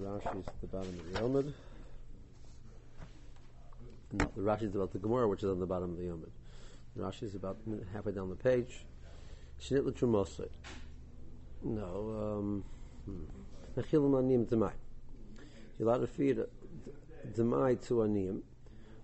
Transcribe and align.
the 0.00 0.06
Rashi 0.06 0.40
is 0.40 0.48
at 0.48 0.60
the 0.60 0.66
bottom 0.66 0.98
of 0.98 1.12
the 1.12 1.20
Yomid. 1.20 1.52
The 4.12 4.40
Rashi 4.40 4.62
is 4.62 4.74
about 4.74 4.92
the 4.92 4.98
Gemara, 4.98 5.28
which 5.28 5.42
is 5.42 5.50
on 5.50 5.60
the 5.60 5.66
bottom 5.66 5.90
of 5.92 5.98
the 5.98 6.04
Yomid. 6.04 6.30
The 6.96 7.02
Rashi 7.02 7.24
is 7.24 7.34
about 7.34 7.58
halfway 7.92 8.12
down 8.12 8.28
the 8.30 8.36
page. 8.36 8.84
Shnit 9.60 9.84
l'trumosei. 9.84 10.48
No, 11.62 12.42
um, 12.42 12.64
mechilim 13.76 14.12
aniyim 14.12 14.46
demai. 14.46 14.72
You're 15.78 15.88
allowed 15.88 15.98
to 15.98 16.06
feed 16.06 16.38
demai 17.32 17.80
to 17.86 18.42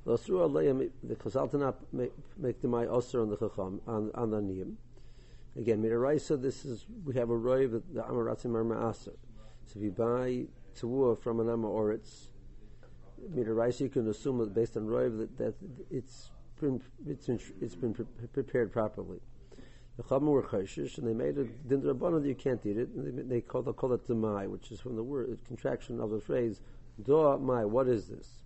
the 0.04 1.14
chazal 1.14 1.52
not 1.54 1.77
make, 1.93 2.12
demai 2.62 2.86
osir 2.86 3.22
on 3.22 3.30
the 3.30 3.36
chacham, 3.36 3.80
on, 3.86 4.30
the 4.30 4.36
aniyim. 4.36 4.75
Again, 5.57 5.82
Midaraisa, 5.82 6.41
this 6.41 6.64
is, 6.64 6.86
we 7.04 7.14
have 7.14 7.30
a 7.30 7.34
roiv, 7.34 7.82
the 7.93 8.02
Amaratzim 8.02 8.54
are 8.54 8.64
ma'aser. 8.64 9.16
So 9.66 9.77
if 9.77 9.82
you 9.82 9.91
buy 9.91 10.45
tawua 10.75 11.18
from 11.21 11.40
an 11.40 11.49
ama 11.49 11.68
Amoritz, 11.68 12.29
Midaraisa, 13.35 13.81
you 13.81 13.89
can 13.89 14.08
assume 14.08 14.39
that 14.39 14.54
based 14.54 14.77
on 14.77 14.86
roiv 14.86 15.18
that, 15.18 15.39
that 15.39 15.54
it's 15.90 16.31
been, 16.61 16.81
it's 17.07 17.27
been, 17.27 17.40
it's 17.61 17.75
been 17.75 17.94
prepared 18.32 18.72
properly. 18.72 19.21
The 19.96 20.03
Chachamim 20.04 20.32
were 20.32 20.43
chayshish, 20.43 20.99
and 20.99 21.07
they 21.07 21.13
made 21.13 21.36
a 21.36 21.44
din 21.44 21.82
that 21.82 22.22
you 22.25 22.35
can't 22.35 22.64
eat 22.64 22.79
it. 22.79 22.89
And 22.91 23.18
they, 23.18 23.22
they 23.22 23.41
call, 23.41 23.63
they 23.63 23.72
call 23.72 23.93
it 23.93 24.07
demai, 24.07 24.49
which 24.49 24.72
is 24.72 24.80
from 24.80 24.96
the 24.96 25.03
word 25.03 25.39
contraction 25.46 26.00
of 26.00 26.11
the 26.11 26.21
phrase 26.21 26.61
do 27.05 27.39
mai. 27.39 27.64
What 27.64 27.89
is 27.89 28.08
this? 28.08 28.41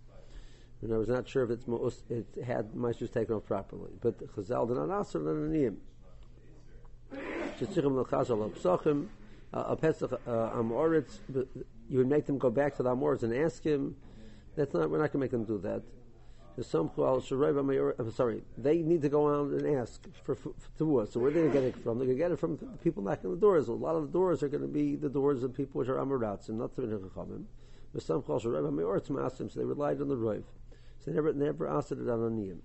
And 0.81 0.93
I 0.93 0.97
was 0.97 1.07
not 1.09 1.27
sure 1.27 1.43
if 1.43 1.49
it's 1.49 1.67
most, 1.67 2.03
it 2.09 2.27
had 2.45 2.73
meisters 2.73 3.11
taken 3.11 3.35
off 3.35 3.45
properly, 3.45 3.91
but 4.01 4.19
Chazal 4.35 4.67
did 4.67 4.77
not 4.77 4.91
answer 4.91 5.19
the 5.19 5.33
Psachim, 8.49 9.07
a 9.53 9.75
Pesach 9.75 10.11
uh, 10.11 10.29
uh, 10.29 10.57
Amoritz, 10.57 11.19
you 11.89 11.97
would 11.99 12.09
make 12.09 12.25
them 12.25 12.37
go 12.37 12.49
back 12.49 12.75
to 12.77 12.83
the 12.83 12.95
Amoritz 12.95 13.23
and 13.23 13.33
ask 13.33 13.63
him. 13.63 13.95
That's 14.55 14.73
not. 14.73 14.89
We're 14.89 14.99
not 14.99 15.11
going 15.11 15.11
to 15.11 15.17
make 15.19 15.31
them 15.31 15.43
do 15.43 15.57
that. 15.59 15.83
I'm 16.57 18.11
sorry, 18.11 18.41
they 18.57 18.77
need 18.77 19.01
to 19.01 19.09
go 19.09 19.27
out 19.27 19.49
and 19.49 19.77
ask 19.77 20.01
for, 20.23 20.35
for, 20.35 20.53
for 20.77 21.05
So 21.05 21.19
where 21.19 21.29
are 21.29 21.33
they 21.33 21.41
going 21.41 21.51
to 21.51 21.59
get 21.59 21.63
it 21.63 21.75
from? 21.83 21.97
They're 21.97 22.07
going 22.07 22.17
to 22.17 22.23
get 22.23 22.31
it 22.31 22.39
from 22.39 22.55
the 22.55 22.65
people 22.81 23.03
knocking 23.03 23.29
the 23.29 23.35
doors. 23.35 23.67
A 23.67 23.73
lot 23.73 23.97
of 23.97 24.03
the 24.03 24.13
doors 24.13 24.41
are 24.41 24.47
going 24.47 24.61
to 24.61 24.67
be 24.69 24.95
the 24.95 25.09
doors 25.09 25.43
of 25.43 25.53
people 25.53 25.79
which 25.79 25.89
are 25.89 25.97
Amoratz 25.97 26.47
and 26.47 26.57
not 26.57 26.73
the 26.73 26.83
Chachamim. 26.83 27.43
So 27.97 28.23
they 29.55 29.65
relied 29.65 29.99
on 29.99 30.07
the 30.07 30.15
Roiv. 30.15 30.43
So 30.99 31.11
they 31.11 31.13
never, 31.13 31.33
never 31.33 31.67
asked 31.67 31.91
it 31.91 31.99
on 31.99 32.19
Aniyim. 32.19 32.59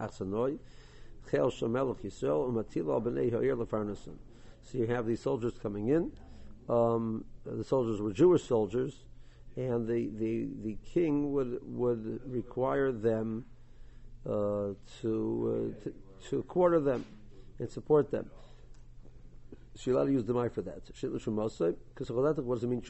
Achsanoi. 0.00 0.58
So 4.62 4.78
you 4.78 4.86
have 4.86 5.06
these 5.06 5.20
soldiers 5.20 5.52
coming 5.62 5.88
in. 5.88 6.12
Um, 6.68 7.24
the 7.44 7.64
soldiers 7.64 8.00
were 8.00 8.12
Jewish 8.12 8.44
soldiers, 8.44 9.04
and 9.56 9.86
the, 9.86 10.10
the, 10.18 10.48
the 10.62 10.76
king 10.84 11.32
would 11.32 11.58
would 11.62 12.20
require 12.26 12.92
them 12.92 13.44
uh, 14.24 14.74
to, 15.00 15.74
uh, 15.80 15.84
to, 15.84 15.94
to 16.30 16.42
quarter 16.44 16.80
them 16.80 17.04
and 17.58 17.68
support 17.70 18.10
them. 18.10 18.30
She 19.76 19.90
allowed 19.90 20.06
to 20.06 20.12
use 20.12 20.24
the 20.24 20.48
for 20.48 20.62
that. 20.62 20.84
Because 20.86 22.10
what 22.10 22.34
does 22.36 22.64
it 22.64 22.66
mean? 22.68 22.82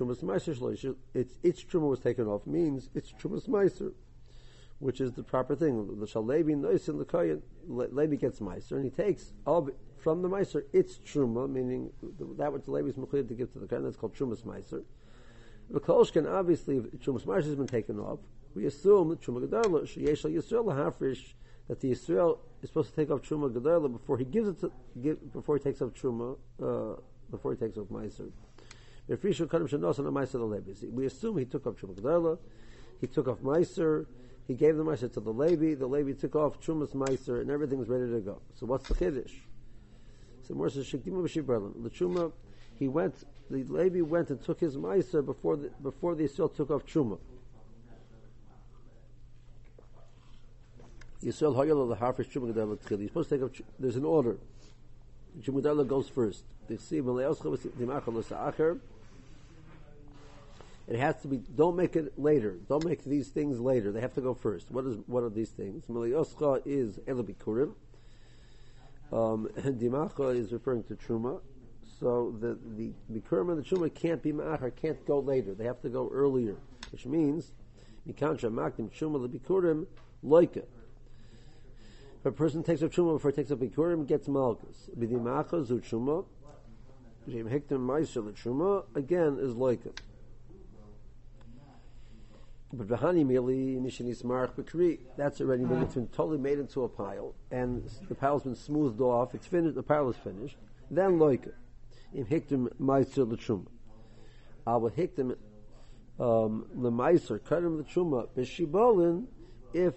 Its 1.15 1.39
its 1.43 1.65
truma 1.65 1.89
was 1.89 2.01
taken 2.01 2.27
off 2.27 2.47
means 2.47 2.91
it's 2.95 3.13
trumas 3.13 3.49
meiser 3.49 3.93
which 4.83 5.01
is 5.01 5.13
the 5.13 5.23
proper 5.23 5.55
thing. 5.55 5.87
The 5.99 6.07
shalevi 6.07 6.57
nois 6.57 6.89
in 6.89 6.99
the 6.99 7.05
koyin, 7.05 7.41
Levi 7.69 8.17
gets 8.17 8.41
meiser, 8.41 8.73
and 8.73 8.85
he 8.85 8.91
takes 8.91 9.33
of 9.47 9.71
from 9.99 10.23
the 10.23 10.29
meiser 10.29 10.65
its 10.73 10.99
truma, 10.99 11.49
meaning 11.49 11.91
that 12.37 12.53
which 12.53 12.65
the 12.65 12.73
Levi 12.73 12.89
is 12.89 12.97
mechuyed 12.97 13.29
to 13.29 13.35
give 13.35 13.53
to 13.53 13.59
the 13.59 13.67
koyin. 13.67 13.85
That's 13.85 13.97
called 13.97 14.15
trumas 14.15 14.43
meiser. 14.43 14.83
The 15.71 15.81
kolshkin 15.81 16.31
obviously, 16.31 16.81
trumas 16.81 17.23
meiser 17.25 17.45
has 17.45 17.55
been 17.55 17.67
taken 17.67 17.99
off, 17.99 18.19
we 18.55 18.67
assume 18.67 19.09
that 19.11 19.21
truma 19.23 19.47
gedola 19.47 19.83
sheyesh 19.83 20.25
yisrael 20.31 20.65
lahafrish 20.65 21.33
that 21.69 21.81
the 21.81 21.93
Yisrael 21.93 22.39
is 22.63 22.69
supposed 22.69 22.91
to 22.91 22.97
take 22.97 23.11
off 23.11 23.23
truma 23.23 23.51
gedola 23.51 23.91
before 23.91 24.19
he 24.19 24.25
gives 24.25 24.49
it 24.49 24.61
to 24.61 24.71
give, 25.01 25.33
before 25.33 25.57
he 25.57 25.63
takes 25.63 25.81
off 25.81 25.91
truma 25.95 26.37
uh, 26.63 26.97
before 27.31 27.53
he 27.53 27.59
takes 27.59 27.79
off 27.79 27.87
meiser. 27.87 28.31
We 29.09 31.07
assume 31.07 31.39
he 31.39 31.45
took 31.45 31.67
off 31.67 31.75
truma 31.77 31.95
gedola. 31.95 32.39
He 33.01 33.07
took 33.07 33.29
off 33.29 33.39
meiser 33.39 34.07
he 34.47 34.55
gave 34.55 34.77
the 34.77 34.85
Meiser 34.85 35.13
to 35.13 35.21
the 35.21 35.33
Levi, 35.33 35.75
the 35.75 35.87
Levi 35.87 36.13
took 36.13 36.35
off 36.35 36.61
Trumas 36.61 36.95
Meiser, 36.95 37.41
and 37.41 37.51
everything 37.51 37.79
everything's 37.79 37.89
ready 37.89 38.11
to 38.11 38.21
go. 38.21 38.41
So 38.55 38.67
what's 38.67 38.89
the 38.89 38.95
Kiddush? 38.95 39.33
So 40.43 40.69
says, 40.69 40.87
Shektima 40.87 41.23
B'Shiv 41.23 41.83
The 41.83 41.91
Truma, 41.91 42.33
he 42.79 42.89
went, 42.89 43.15
the 43.51 43.63
Levi 43.63 44.01
went 44.01 44.31
and 44.31 44.43
took 44.43 44.61
his 44.61 44.77
Meiser 44.77 45.25
before 45.25 45.57
the, 45.57 45.71
before 45.83 46.15
the 46.15 46.25
Yisrael 46.25 46.55
took 46.55 46.71
off 46.71 46.85
Truma. 46.85 47.19
Yisrael 51.23 51.55
Hayal 51.55 51.89
the 51.89 51.97
Harfish 51.97 52.29
Truma 52.29 52.53
Gedela 52.53 52.77
Tchil. 52.79 52.99
He's 52.99 53.11
supposed 53.11 53.29
to 53.29 53.39
take 53.39 53.45
off, 53.45 53.67
there's 53.79 53.97
an 53.97 54.05
order. 54.05 54.39
Truma 55.41 55.63
Gedela 55.63 55.87
goes 55.87 56.09
first. 56.09 56.43
The 56.67 56.75
Siv 56.75 57.05
Meleoscha 57.05 57.57
V'Simachal 57.57 58.15
L'Sa'acher. 58.15 58.81
It 60.89 60.99
has 60.99 61.17
to 61.23 61.29
be. 61.29 61.39
Don't 61.39 61.77
make 61.77 61.95
it 61.97 62.19
later. 62.19 62.59
Don't 62.69 62.85
make 62.85 63.05
these 63.05 63.29
things 63.29 63.61
later. 63.61 63.93
They 63.93 64.01
have 64.01 64.15
to 64.15 64.21
go 64.21 64.35
first. 64.35 64.71
What 64.71 64.85
is? 64.85 64.97
What 65.07 65.23
are 65.23 65.31
these 65.31 65.51
things? 65.51 65.87
Meliyoscha 65.87 66.63
is 66.65 66.99
elabikurim. 67.07 67.75
Um, 69.13 69.49
dimacha 69.57 70.35
is 70.37 70.53
referring 70.53 70.83
to 70.85 70.95
truma. 70.97 71.41
So 72.01 72.35
the 72.41 72.59
the 72.77 72.93
bikurim 73.13 73.53
and 73.53 73.65
the 73.65 73.69
truma 73.69 73.95
can't 73.95 74.23
be 74.23 74.33
ma'achar. 74.33 74.75
Can't 74.75 75.07
go 75.07 75.21
later. 75.21 75.55
They 75.55 75.65
have 75.65 75.81
to 75.83 75.89
go 75.89 76.11
earlier, 76.13 76.57
which 76.91 77.07
means 77.07 77.53
mikancha 78.09 78.51
makdim 78.53 78.91
truma 78.91 79.29
lebikurim 79.29 79.87
loika. 80.25 80.65
If 82.19 82.27
a 82.27 82.33
person 82.33 82.63
takes 82.65 82.83
up 82.83 82.91
truma 82.91 83.15
before 83.15 83.31
he 83.31 83.37
takes 83.37 83.53
up 83.53 83.61
bikurim, 83.61 84.07
gets 84.07 84.27
malchus. 84.27 84.91
B'dimacha 84.99 85.65
zu 85.65 85.81
truma 85.81 86.25
again 88.97 89.39
is 89.41 89.55
loika. 89.55 89.93
But 92.75 92.89
Vahani 92.89 93.25
Mili 93.27 93.79
Nishanis 93.79 94.23
Marach 94.23 94.55
Bakri, 94.55 95.01
that's 95.19 95.43
already 95.43 95.65
been, 95.65 95.83
it's 95.83 95.95
been 95.95 96.09
totally 96.09 96.39
made 96.39 96.59
into 96.59 96.85
a 96.85 96.89
pile, 96.89 97.35
and 97.51 97.89
the 98.09 98.15
pile's 98.15 98.45
been 98.45 98.55
smoothed 98.55 99.01
off, 99.01 99.35
it's 99.35 99.47
finished, 99.47 99.75
the 99.75 99.83
pile 99.83 100.09
is 100.09 100.17
finished. 100.17 100.57
Then 100.91 101.19
Loika, 101.19 101.53
Im 102.15 102.25
Hiktim 102.25 102.69
Meiser 102.81 103.31
L'Trum. 103.31 103.69
Ava 104.67 104.89
Hiktim 104.89 105.37
um, 106.19 106.67
L'Meiser, 106.75 107.39
Karim 107.47 107.79
L'Truma, 107.79 108.27
Bishibolin, 108.35 109.27
if 109.75 109.93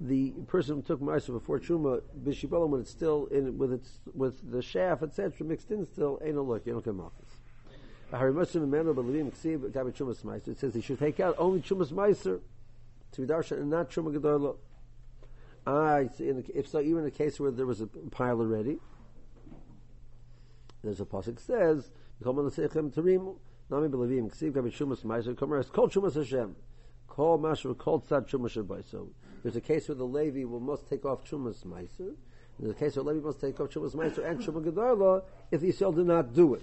the 0.00 0.30
person 0.48 0.76
who 0.76 0.82
took 0.82 1.00
Meiser 1.00 1.32
before 1.32 1.60
Truma, 1.60 2.00
Bishibolin, 2.24 2.68
when 2.68 2.80
it's 2.80 2.90
still 2.90 3.26
in, 3.26 3.58
with 3.58 3.72
its, 3.72 4.00
with 4.12 4.50
the 4.50 4.60
shaft, 4.62 5.04
etc., 5.04 5.46
mixed 5.46 5.70
in 5.70 5.86
still, 5.86 6.18
ain't 6.24 6.36
a 6.36 6.42
look, 6.42 6.66
you 6.66 6.72
don't 6.72 6.84
get 6.84 6.96
Malchus. 6.96 7.27
It 8.10 8.48
says 10.58 10.74
he 10.74 10.80
should 10.80 10.98
take 10.98 11.20
out 11.20 11.34
only 11.38 11.60
Chumas 11.60 11.92
Meiser 11.92 12.40
to 13.12 13.20
be 13.20 13.26
darshan 13.26 13.58
and 13.58 13.70
not 13.70 13.90
Chuma 13.90 14.16
Gedola. 14.16 14.56
Ah, 15.66 15.98
if 16.18 16.68
so, 16.68 16.80
even 16.80 17.00
in 17.00 17.06
a 17.06 17.10
case 17.10 17.38
where 17.38 17.50
there 17.50 17.66
was 17.66 17.82
a 17.82 17.86
pile 17.86 18.40
already, 18.40 18.78
there's 20.82 21.00
a 21.00 21.04
pasuk 21.04 21.38
says, 21.38 21.90
Nami 22.24 23.88
Belavim 23.88 24.30
Ksiv 24.34 24.52
Gabi 24.52 24.72
Chumas 24.72 25.04
Meiser 25.04 25.34
Komer 25.34 25.70
Kol 25.70 25.90
Chumas 25.90 26.14
Hashem 26.14 26.56
Kol 27.06 27.36
Masher 27.36 27.74
Kol 27.74 28.00
Tzad 28.00 28.26
Chumas 28.26 28.52
Shabbai. 28.52 28.82
So 28.90 29.10
there's 29.42 29.56
a 29.56 29.60
case 29.60 29.88
where 29.88 29.96
the 29.96 30.04
Levi 30.04 30.44
will 30.44 30.60
must 30.60 30.88
take 30.88 31.04
off 31.04 31.24
Chumas 31.24 31.66
Meiser. 31.66 32.14
There's 32.58 32.72
a 32.72 32.74
case 32.74 32.96
where 32.96 33.04
Levi 33.04 33.26
must 33.26 33.40
take 33.40 33.60
off 33.60 33.68
Chumas 33.68 33.94
Meiser 33.94 34.24
and 34.24 34.40
Chuma 34.40 34.64
Gedola 34.64 35.24
if 35.50 35.60
Yisrael 35.60 35.94
did 35.94 36.06
not 36.06 36.32
do 36.32 36.54
it. 36.54 36.62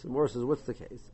So 0.00 0.08
Morris 0.08 0.32
says, 0.32 0.44
what's 0.44 0.62
the 0.62 0.74
case? 0.74 1.10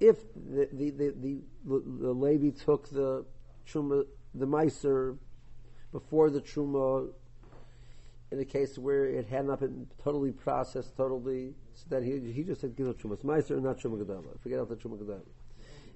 If 0.00 0.16
the 0.34 0.68
the, 0.72 0.90
the, 0.90 1.14
the, 1.20 1.42
the 1.64 2.12
Levi 2.12 2.50
took 2.50 2.90
the 2.90 3.24
truma, 3.66 4.04
the 4.34 4.46
Meiser 4.46 5.16
before 5.92 6.28
the 6.28 6.40
truma, 6.40 7.08
in 8.30 8.38
a 8.38 8.44
case 8.44 8.76
where 8.76 9.06
it 9.06 9.26
had 9.26 9.46
not 9.46 9.60
been 9.60 9.86
totally 10.02 10.32
processed, 10.32 10.96
totally, 10.96 11.54
so 11.74 11.84
that 11.88 12.02
he, 12.02 12.20
he 12.32 12.42
just 12.42 12.60
said 12.60 12.76
give 12.76 12.86
the 12.86 12.94
truma 12.94 13.16
Meiser 13.24 13.52
and 13.52 13.62
not 13.64 13.78
truma 13.78 13.98
gadol. 13.98 14.24
Forget 14.42 14.58
about 14.58 14.68
the 14.68 14.76
truma 14.76 14.98
gadol. 14.98 15.24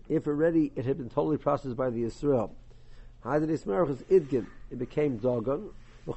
If 0.08 0.26
already 0.26 0.72
it 0.74 0.86
had 0.86 0.96
been 0.96 1.10
totally 1.10 1.36
processed 1.36 1.76
by 1.76 1.90
the 1.90 2.02
Israel, 2.04 2.56
Denis 3.22 3.64
Marich 3.64 3.90
is 3.90 4.02
idgin. 4.04 4.46
It 4.70 4.78
became 4.78 5.18
dogon. 5.18 5.70
It's 6.08 6.16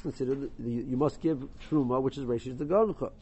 considered 0.00 0.50
you 0.58 0.96
must 0.96 1.20
give 1.20 1.46
truma, 1.68 2.00
which 2.00 2.16
is 2.16 2.24
reishis 2.24 2.56
degoncha. 2.56 3.12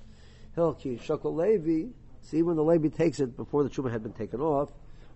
Hilki 0.56 1.00
shakal 1.00 1.34
levi. 1.34 1.88
See 2.20 2.42
when 2.42 2.54
the 2.54 2.62
levi 2.62 2.88
takes 2.88 3.18
it 3.18 3.36
before 3.36 3.64
the 3.64 3.70
truma 3.70 3.90
had 3.90 4.04
been 4.04 4.12
taken 4.12 4.40
off. 4.40 4.70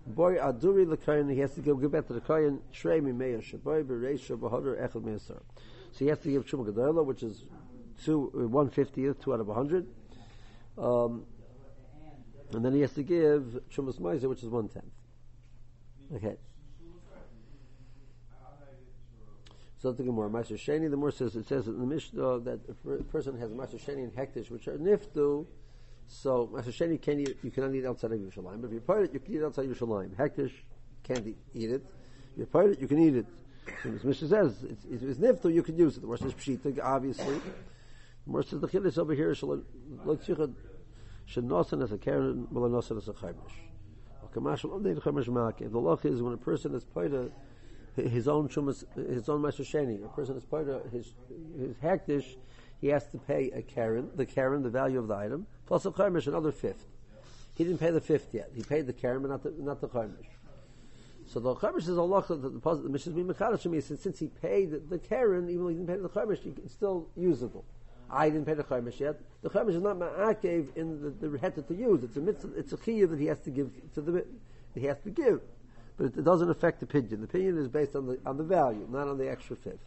Boy 0.05 0.35
aduri 0.35 0.85
lekayin. 0.85 1.31
He 1.31 1.39
has 1.39 1.53
to 1.53 1.61
give, 1.61 1.79
give 1.79 1.93
back 1.93 2.07
to 2.07 2.13
the 2.13 2.19
kayin. 2.19 2.59
Shrei 2.73 3.01
mi 3.01 3.13
meya 3.13 3.41
shaboy 3.41 3.85
bereisha 3.85 4.37
bahadur 4.37 4.75
echel 4.77 5.01
meisar. 5.01 5.41
So 5.93 5.99
he 5.99 6.07
has 6.07 6.19
to 6.19 6.29
give 6.29 6.45
truma 6.45 6.65
gedola, 6.69 7.05
which 7.05 7.23
is 7.23 7.43
two, 8.03 8.33
uh, 8.35 8.47
one 8.49 8.69
fiftieth, 8.69 9.21
two 9.21 9.33
out 9.33 9.39
of 9.39 9.47
a 9.47 9.53
hundred. 9.53 9.87
Um, 10.77 11.25
and 12.51 12.65
then 12.65 12.73
he 12.73 12.81
has 12.81 12.91
to 12.93 13.03
give 13.03 13.61
Chumas 13.73 13.99
Meiser, 13.99 14.27
which 14.29 14.43
is 14.43 14.49
one 14.49 14.67
tenth. 14.67 14.85
Okay. 16.13 16.35
So 19.79 19.91
the 19.91 20.03
Gemara, 20.03 20.29
Meiser 20.29 20.53
Sheni, 20.53 20.89
the 20.89 20.97
more 20.97 21.11
says 21.11 21.35
it 21.35 21.47
says 21.47 21.67
in 21.67 21.79
the 21.79 21.85
Mishnah 21.85 22.39
that 22.39 22.59
a 22.67 22.73
person 23.03 23.37
has 23.39 23.51
Meiser 23.51 23.79
Sheni 23.79 24.03
and 24.03 24.11
Hektish, 24.13 24.49
which 24.49 24.67
are 24.67 24.77
niftu, 24.77 25.45
so 26.07 26.49
Meiser 26.51 26.73
Sheni 26.73 26.99
can 26.99 27.19
eat, 27.19 27.37
you 27.43 27.51
cannot 27.51 27.75
eat 27.75 27.85
outside 27.85 28.11
of 28.11 28.19
Yerushalayim. 28.19 28.61
But 28.61 28.71
if 28.71 28.81
you're 28.87 29.03
it, 29.03 29.13
you 29.13 29.19
can 29.19 29.35
eat 29.35 29.43
outside 29.43 29.69
Yerushalayim. 29.69 30.15
Hektish 30.15 30.53
can't 31.03 31.27
eat 31.27 31.69
it. 31.69 31.85
If 32.37 32.51
you're 32.51 32.71
it, 32.71 32.79
you 32.79 32.87
can 32.87 32.99
eat 32.99 33.17
it. 33.17 33.27
So 33.83 33.91
as 33.91 34.03
Mishnah 34.03 34.27
says, 34.29 34.63
it's, 34.63 34.85
it's, 34.85 35.19
niftu, 35.19 35.53
you 35.53 35.61
can 35.61 35.77
use 35.77 35.97
it. 35.97 35.99
The 35.99 36.07
more 36.07 36.17
says 36.17 36.33
Pshita, 36.33 36.79
obviously. 36.83 37.35
The 37.35 38.31
more 38.31 38.41
says 38.41 38.59
the 38.59 38.67
Chiddush 38.67 38.97
over 38.97 39.13
here, 39.13 39.35
Shenosan 39.35 41.83
as 41.83 41.91
a 41.91 41.97
Karen, 41.97 42.47
Melanosan 42.51 42.97
as 42.97 43.09
a 43.09 43.13
Chaimish. 43.13 43.53
The 44.33 45.79
law 45.79 45.97
is 46.03 46.21
when 46.21 46.33
a 46.33 46.37
person 46.37 46.75
is 46.75 46.83
of 46.83 47.31
his 48.03 48.27
own 48.27 48.47
shumas, 48.47 48.83
his 48.95 49.27
own 49.27 49.41
Master 49.41 49.63
Sheni, 49.63 50.03
a 50.03 50.07
person 50.09 50.37
is 50.37 50.45
part 50.45 50.69
of 50.69 50.89
his, 50.91 51.13
his 51.57 51.75
hektish, 51.77 52.35
he 52.79 52.87
has 52.87 53.07
to 53.07 53.17
pay 53.17 53.49
a 53.51 53.61
Karen, 53.61 54.09
the 54.15 54.25
Karen, 54.25 54.61
the 54.61 54.69
value 54.69 54.99
of 54.99 55.07
the 55.07 55.15
item, 55.15 55.47
plus 55.65 55.85
a 55.85 55.91
Chaimish, 55.91 56.27
another 56.27 56.51
fifth. 56.51 56.85
He 57.55 57.63
didn't 57.63 57.79
pay 57.79 57.89
the 57.89 58.01
fifth 58.01 58.33
yet. 58.33 58.51
He 58.53 58.61
paid 58.61 58.85
the 58.85 58.93
Karen, 58.93 59.23
but 59.23 59.31
not 59.31 59.43
the, 59.43 59.53
not 59.57 59.81
the 59.81 59.89
Chaimish. 59.89 60.27
So 61.25 61.39
the 61.39 61.55
Chaimish 61.55 61.89
is 61.89 61.97
Allah, 61.97 62.23
the, 62.27 62.35
the, 62.35 62.59
the 62.59 62.89
Mishnah 62.89 63.17
is 63.17 63.25
Mechadash 63.25 63.61
to 63.61 63.69
me, 63.69 63.81
since, 63.81 64.01
since 64.01 64.19
he 64.19 64.27
paid 64.27 64.89
the, 64.89 64.99
Karen, 64.99 65.49
even 65.49 65.63
though 65.63 65.69
he 65.69 65.75
didn't 65.75 65.87
pay 65.87 65.97
the 65.97 66.09
Chaimish, 66.09 66.45
it's 66.63 66.73
still 66.73 67.09
usable. 67.15 67.65
I 68.09 68.29
didn't 68.29 68.45
pay 68.45 68.53
the 68.53 68.63
chaimish 68.63 68.99
yet. 68.99 69.19
The 69.41 69.49
chaimish 69.49 69.75
is 69.75 69.81
not 69.81 69.97
ma'akev 69.97 70.77
in 70.77 71.01
the, 71.01 71.09
the 71.27 71.61
to 71.61 71.75
use. 71.75 72.03
It's 72.03 72.15
a 72.15 72.21
mitzvah, 72.21 72.57
it's 72.57 72.71
a 72.71 72.77
chiyuv 72.77 73.09
that 73.09 73.19
he 73.19 73.25
has 73.25 73.39
to 73.41 73.49
give 73.49 73.69
to 73.95 74.01
the 74.01 74.25
he 74.73 74.85
has 74.85 74.99
to 75.01 75.09
give, 75.09 75.41
but 75.97 76.07
it, 76.07 76.17
it 76.17 76.23
doesn't 76.23 76.49
affect 76.49 76.79
the 76.79 76.85
pidyon. 76.85 77.21
The 77.21 77.27
pidyon 77.27 77.57
is 77.57 77.67
based 77.67 77.95
on 77.95 78.05
the 78.05 78.19
on 78.25 78.37
the 78.37 78.43
value, 78.43 78.87
not 78.89 79.07
on 79.07 79.17
the 79.17 79.29
extra 79.29 79.55
fifth. 79.55 79.85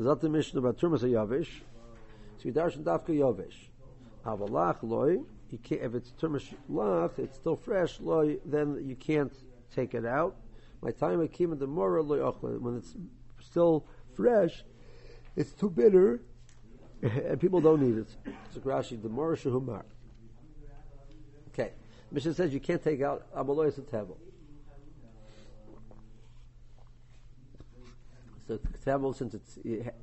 Zat 0.00 0.20
the 0.20 0.28
Mishnah 0.28 0.60
about 0.60 0.78
turmas 0.78 1.02
yavish. 1.02 1.48
So 2.38 2.44
you 2.44 2.52
darshan 2.52 2.84
dafka 2.84 3.08
yavish. 3.08 3.54
Loy. 4.82 5.18
If 5.52 5.94
it's 5.94 6.12
turmas 6.20 6.46
lach, 6.70 7.18
it's 7.18 7.36
still 7.36 7.56
fresh 7.56 7.98
loy. 8.00 8.38
Then 8.44 8.84
you 8.86 8.94
can't 8.94 9.32
take 9.74 9.94
it 9.94 10.04
out. 10.04 10.36
My 10.80 10.90
time 10.90 11.20
I 11.20 11.26
came 11.26 11.52
in 11.52 11.58
the 11.58 11.66
mora 11.66 12.02
loy 12.02 12.20
when 12.20 12.76
it's 12.76 12.94
still 13.40 13.84
fresh 14.14 14.62
it's 15.36 15.52
too 15.52 15.70
bitter, 15.70 16.20
and 17.02 17.40
people 17.40 17.60
don't 17.60 17.82
eat 17.82 17.98
it. 17.98 18.34
So 18.52 18.60
Rashi, 18.60 19.00
the 19.00 19.08
more 19.08 19.34
Humar. 19.36 19.84
Mishnah 22.12 22.34
says 22.34 22.52
you 22.52 22.60
can't 22.60 22.82
take 22.82 23.02
out 23.02 23.32
Abaloyas 23.34 23.78
and 23.78 23.86
Tevel. 23.86 24.16
So 28.48 28.58
Tevel, 28.84 29.14
since 29.14 29.34
it's, 29.34 29.58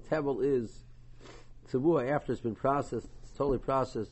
Tevel 0.09 0.44
is 0.44 0.86
Tzavua 1.69 2.09
after 2.09 2.31
it's 2.31 2.42
been 2.42 2.56
processed, 2.56 3.09
it's 3.21 3.31
totally 3.31 3.57
processed, 3.57 4.12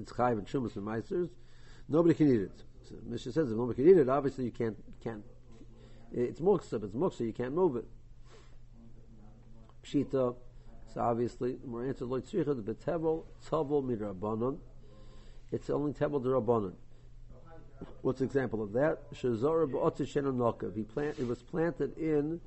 it's 0.00 0.10
Chayv 0.12 0.32
and 0.32 0.46
Shumas 0.46 0.76
and 0.76 0.86
Meisters, 0.86 1.28
nobody 1.88 2.14
can 2.14 2.34
eat 2.34 2.40
it. 2.40 2.62
So 2.88 2.94
Mishnah 3.06 3.32
says 3.32 3.50
if 3.50 3.56
nobody 3.56 3.82
can 3.82 3.92
eat 3.92 3.98
it, 3.98 4.08
obviously 4.08 4.46
you 4.46 4.50
can't, 4.50 4.76
can't, 5.02 5.22
it's 6.12 6.40
muksa, 6.40 6.82
it's 6.82 6.94
muksa, 6.94 7.20
you 7.20 7.32
can't 7.34 7.54
move 7.54 7.76
it. 7.76 7.84
Pshita. 9.84 10.34
So 10.92 11.00
obviously, 11.00 11.56
we're 11.62 11.86
answered 11.86 12.08
loy 12.08 12.20
tzricha 12.20 12.56
the 12.56 12.74
betebel 12.74 13.24
tzavol 13.46 13.84
midrabanon. 13.84 14.58
It's 15.52 15.70
only 15.70 15.92
tebel 15.92 16.20
derabanon. 16.20 16.74
What's 18.02 18.18
the 18.18 18.26
example 18.26 18.62
of 18.62 18.72
that? 18.72 18.98
He 19.10 20.82
plant. 20.82 21.18
It 21.18 21.26
was 21.26 21.42
planted 21.42 21.96
in 21.98 22.40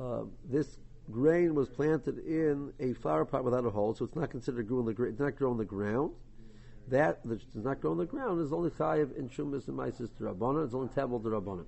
uh, 0.00 0.22
this 0.48 0.78
grain 1.10 1.54
was 1.54 1.68
planted 1.68 2.18
in 2.20 2.72
a 2.78 2.92
flower 2.94 3.24
pot 3.24 3.44
without 3.44 3.64
a 3.66 3.70
hole, 3.70 3.94
so 3.94 4.04
it's 4.04 4.14
not 4.14 4.30
considered 4.30 4.68
grew 4.68 4.82
growing 4.82 4.94
the 4.94 5.04
it's 5.04 5.20
not 5.20 5.36
growing 5.36 5.58
the 5.58 5.64
ground. 5.64 6.12
That 6.88 7.26
does 7.28 7.64
not 7.64 7.80
grow 7.80 7.92
in 7.92 7.98
the 7.98 8.06
ground 8.06 8.40
is 8.40 8.52
only 8.52 8.70
chayiv 8.70 9.16
in 9.16 9.28
shumas 9.28 9.68
and 9.68 9.76
maisis 9.76 10.08
derabanon. 10.20 10.64
It's 10.64 10.74
only 10.74 10.88
tebel 10.88 11.20
derabanon. 11.20 11.66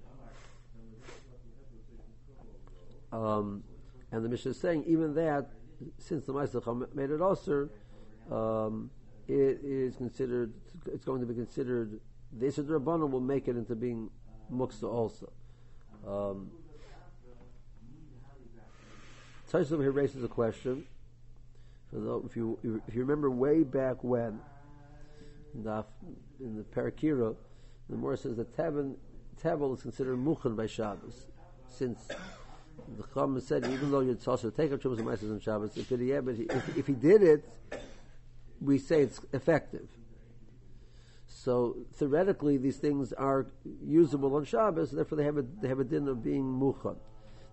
Um, 3.12 3.62
and 4.10 4.24
the 4.24 4.28
Mishnah 4.28 4.52
is 4.52 4.60
saying 4.60 4.84
even 4.86 5.14
that, 5.14 5.50
since 5.98 6.24
the 6.24 6.32
Ma'aseh 6.32 6.94
made 6.94 7.10
it 7.10 7.20
also, 7.20 7.69
um, 8.30 8.90
it 9.32 9.61
is 9.64 9.96
considered. 9.96 10.52
It's 10.87 11.05
going 11.05 11.20
to 11.20 11.26
be 11.26 11.34
considered. 11.34 12.00
The 12.38 12.46
Isser 12.46 12.64
Rabbanon 12.64 13.11
will 13.11 13.20
make 13.20 13.49
it 13.49 13.56
into 13.56 13.75
being 13.75 14.11
muksa 14.52 14.84
also. 14.84 15.32
Um, 16.06 16.50
over 19.55 19.82
here 19.82 19.93
raises 19.93 20.25
a 20.25 20.29
question. 20.29 20.84
So 21.90 22.23
if 22.26 22.37
you 22.37 22.58
if 22.88 22.94
you 22.94 23.02
remember 23.02 23.31
way 23.31 23.62
back 23.62 24.02
when 24.02 24.40
in 25.55 25.62
the, 25.62 25.84
in 26.40 26.56
the 26.56 26.62
Parakira, 26.62 27.37
the 27.90 28.17
says 28.17 28.37
that 28.37 28.56
Tevin 28.56 28.96
Tevel 29.43 29.75
is 29.75 29.82
considered 29.82 30.17
muchan 30.17 30.56
by 30.56 30.67
Shabbos, 30.67 31.26
since 31.69 32.08
the 32.96 33.05
Chum 33.12 33.38
said 33.40 33.67
even 33.67 33.90
though 33.90 34.00
you're 34.00 34.14
to 34.14 34.50
take 34.50 34.73
a 34.73 34.79
Chumas 34.79 34.99
and 34.99 35.06
Maises 35.06 35.31
on 35.31 35.40
Shabbos, 35.40 35.76
if, 35.76 35.88
but 35.88 36.34
if, 36.34 36.79
if 36.79 36.87
he 36.87 36.94
did 36.94 37.23
it, 37.23 37.49
we 38.62 38.79
say 38.79 39.03
it's 39.03 39.20
effective. 39.32 39.88
So 41.26 41.76
theoretically, 41.94 42.56
these 42.56 42.76
things 42.76 43.12
are 43.14 43.47
usable 43.85 44.37
on 44.37 44.44
Shabbos, 44.44 44.93
therefore 44.93 45.19
they 45.19 45.25
have 45.25 45.38
a 45.38 45.43
they 45.61 45.69
have 45.69 45.81
a 45.81 45.85
din 45.85 46.06
of 46.09 46.23
being 46.23 46.44
muchan. 46.44 46.97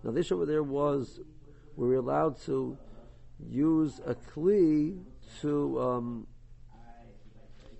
Now 0.04 0.12
this 0.12 0.30
over 0.30 0.46
there 0.46 0.62
was 0.62 1.20
we 1.76 1.88
were 1.88 1.96
allowed 1.96 2.40
to 2.42 2.76
use 3.48 4.00
a 4.06 4.14
kli 4.14 5.02
to 5.40 5.80
um, 5.80 6.26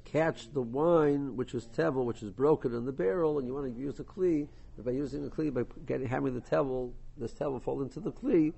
catch 0.05 0.53
the 0.53 0.63
wine 0.63 1.37
which 1.37 1.53
was 1.53 1.67
tevel, 1.67 2.05
which 2.05 2.23
is 2.23 2.31
broken 2.31 2.75
in 2.75 2.85
the 2.87 2.93
barrel, 2.93 3.39
and 3.39 3.47
you 3.47 3.55
want 3.55 3.73
to 3.73 3.81
use 3.81 4.01
a 4.01 4.05
kli. 4.05 4.49
By 4.79 4.93
using 4.93 5.23
the 5.23 5.29
kli, 5.29 5.53
by 5.53 5.65
getting 5.85 6.09
having 6.09 6.35
the 6.35 6.41
tevel 6.41 6.93
this 7.19 7.35
tevel 7.35 7.63
fall 7.63 7.83
into 7.83 8.01
the 8.01 8.13
kli, 8.13 8.55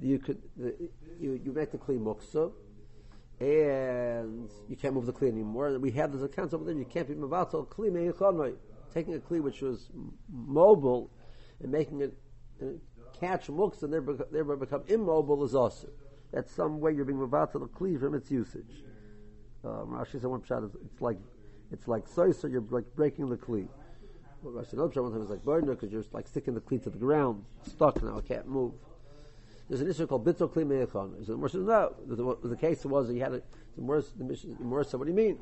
you 0.00 0.18
could 0.18 0.42
the, 0.56 0.74
you, 1.20 1.40
you 1.44 1.52
make 1.52 1.70
the 1.70 1.78
kli 1.78 1.98
muksa, 1.98 2.50
and 3.40 4.50
you 4.68 4.76
can't 4.76 4.94
move 4.94 5.06
the 5.06 5.12
kli 5.12 5.28
anymore. 5.28 5.78
We 5.78 5.90
have 5.92 6.12
this 6.12 6.22
account 6.22 6.52
over 6.52 6.64
there. 6.64 6.74
You 6.74 6.84
can't 6.84 7.08
be 7.08 7.14
mavatal 7.14 7.66
kli 7.66 7.90
meichanoi, 7.90 8.54
taking 8.92 9.14
a 9.14 9.18
kli 9.18 9.40
which 9.40 9.62
was 9.62 9.88
mobile 10.30 11.10
and 11.62 11.72
making 11.72 12.02
it 12.02 12.14
uh, 12.62 12.66
catch 13.18 13.46
muksa 13.46 13.84
and 13.84 13.92
thereby, 14.30 14.54
become 14.56 14.82
immobile 14.88 15.42
is 15.44 15.54
also. 15.54 15.88
That's 16.32 16.52
some 16.52 16.80
way 16.80 16.92
you're 16.92 17.06
being 17.06 17.18
mavatal 17.18 17.60
the 17.60 17.68
kli 17.68 17.98
from 17.98 18.14
its 18.14 18.30
usage. 18.30 18.84
Um, 19.64 19.88
Rashi 19.92 20.12
said 20.12 20.24
one 20.24 20.42
shot 20.44 20.62
it's 20.64 21.00
like 21.00 21.18
it's 21.72 21.86
like 21.88 22.08
soy, 22.08 22.32
so 22.32 22.46
you're 22.46 22.64
like 22.70 22.84
breaking 22.94 23.28
the 23.30 23.36
kli. 23.36 23.68
Well, 24.42 24.62
Rashi 24.62 24.74
another 24.74 25.02
one 25.02 25.12
time 25.12 25.22
is 25.22 25.30
like 25.30 25.44
burner 25.44 25.74
because 25.74 25.90
you're 25.90 26.04
like 26.12 26.28
sticking 26.28 26.54
the 26.54 26.60
cleat 26.60 26.82
to 26.82 26.90
the 26.90 26.98
ground, 26.98 27.44
stuck 27.62 28.02
now, 28.02 28.20
can't 28.20 28.48
move. 28.48 28.72
There's 29.70 29.82
an 29.82 29.88
issue 29.88 30.04
called 30.08 30.24
bittul 30.24 30.52
kli 30.52 30.66
me'echon. 30.66 31.24
So 31.24 31.32
the 31.32 31.38
Morse 31.38 31.52
says 31.52 31.62
no. 31.62 31.94
The, 32.04 32.48
the, 32.48 32.56
case 32.56 32.84
was 32.84 33.06
that 33.06 33.14
you 33.14 33.20
had 33.20 33.34
a, 33.34 33.42
the 33.76 33.82
Morse, 33.82 34.10
the 34.18 34.24
mission, 34.24 34.56
the 34.58 34.64
Morse 34.64 34.90
said, 34.90 34.98
what 34.98 35.06
do 35.06 35.12
you 35.12 35.16
mean? 35.16 35.38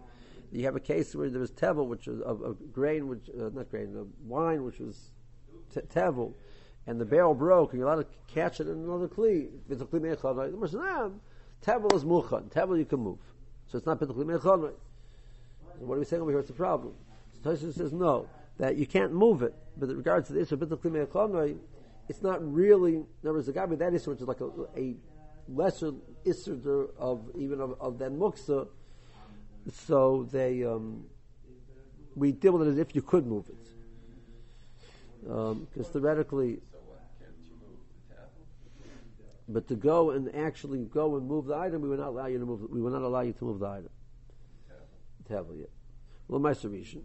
You 0.53 0.67
have 0.67 0.77
a 0.77 0.81
case 0.81 1.15
where 1.15 1.31
there 1.31 1.41
was 1.41 1.51
tevel, 1.51 1.87
which 1.87 2.07
was 2.07 2.21
of, 2.21 2.43
of 2.43 2.71
grain, 2.71 3.09
which 3.09 3.31
uh, 3.31 3.49
not 3.55 3.71
grain, 3.71 3.97
of 3.97 4.07
wine, 4.27 4.65
which 4.65 4.81
was 4.81 5.13
te- 5.73 5.81
tevel, 5.81 6.35
and 6.87 7.01
the 7.01 7.07
barrel 7.07 7.33
broke, 7.33 7.73
and 7.73 7.81
you're 7.81 7.89
allowed 7.89 8.03
to 8.03 8.35
catch 8.35 8.61
it 8.61 8.69
in 8.69 8.85
another 8.85 9.09
kli. 9.09 9.49
Bittul 9.67 9.89
kli 9.89 10.03
me'echon. 10.03 10.51
The 10.51 10.57
Morse 10.59 10.73
says 10.73 10.81
no. 10.81 11.13
Tevel 11.65 11.95
is 11.95 12.05
muchan. 12.05 12.51
Tevel 12.53 12.79
you 12.79 12.85
can 12.85 13.01
move, 13.01 13.19
so 13.67 13.79
it's 13.79 13.87
not 13.87 13.99
bittul 13.99 14.15
kli 14.15 14.27
me'echon. 14.27 14.73
What 15.79 15.95
are 15.95 15.99
we 16.01 16.05
saying 16.05 16.21
over 16.21 16.33
here? 16.33 16.41
It's 16.41 16.51
a 16.51 16.53
problem. 16.53 16.93
So 17.33 17.51
Toshis 17.51 17.75
says 17.79 17.95
no 17.95 18.29
that 18.59 18.77
you 18.77 18.87
can't 18.87 19.13
move 19.13 19.43
it. 19.43 19.55
But 19.79 19.89
in 19.89 19.97
regards 19.97 20.27
to 20.29 20.35
the 20.35 20.41
Isra 20.41 20.59
B'tach 20.59 21.59
it's 22.09 22.23
not 22.23 22.41
really, 22.53 23.05
guy 23.23 23.65
with 23.65 23.79
that 23.81 23.93
Isra, 23.93 24.09
which 24.09 24.21
is 24.21 24.29
like 24.29 24.41
a, 24.41 24.51
a 24.77 24.97
lesser 25.49 25.93
Isra 26.25 26.89
of, 26.99 27.31
even 27.37 27.61
of, 27.61 27.81
of 27.81 27.99
that 27.99 28.13
Muksa, 28.13 28.69
so 29.73 30.27
they, 30.31 30.65
um, 30.65 31.05
we 32.15 32.33
deal 32.33 32.53
with 32.53 32.69
it 32.69 32.71
as 32.73 32.79
if 32.79 32.95
you 32.95 33.03
could 33.03 33.27
move 33.27 33.49
it. 33.49 33.69
Because 35.23 35.87
um, 35.87 35.93
theoretically, 35.93 36.61
but 39.49 39.67
to 39.69 39.75
go 39.75 40.11
and 40.11 40.35
actually 40.35 40.85
go 40.85 41.17
and 41.17 41.27
move 41.27 41.47
the 41.47 41.57
item, 41.57 41.81
we 41.83 41.89
will 41.89 41.97
not 41.97 42.09
allow 42.09 42.27
you 42.27 42.39
to 42.39 42.45
move. 42.45 42.71
We 42.71 42.83
will 42.83 42.91
not 42.91 43.03
allow 43.03 43.23
you 43.23 43.33
to 43.33 43.45
move 43.45 43.61
the 43.61 43.67
item. 43.67 43.89
Tablet 45.27 45.59
yet. 45.59 45.71
Well, 46.29 46.41
my 46.41 46.53
submission. 46.53 47.05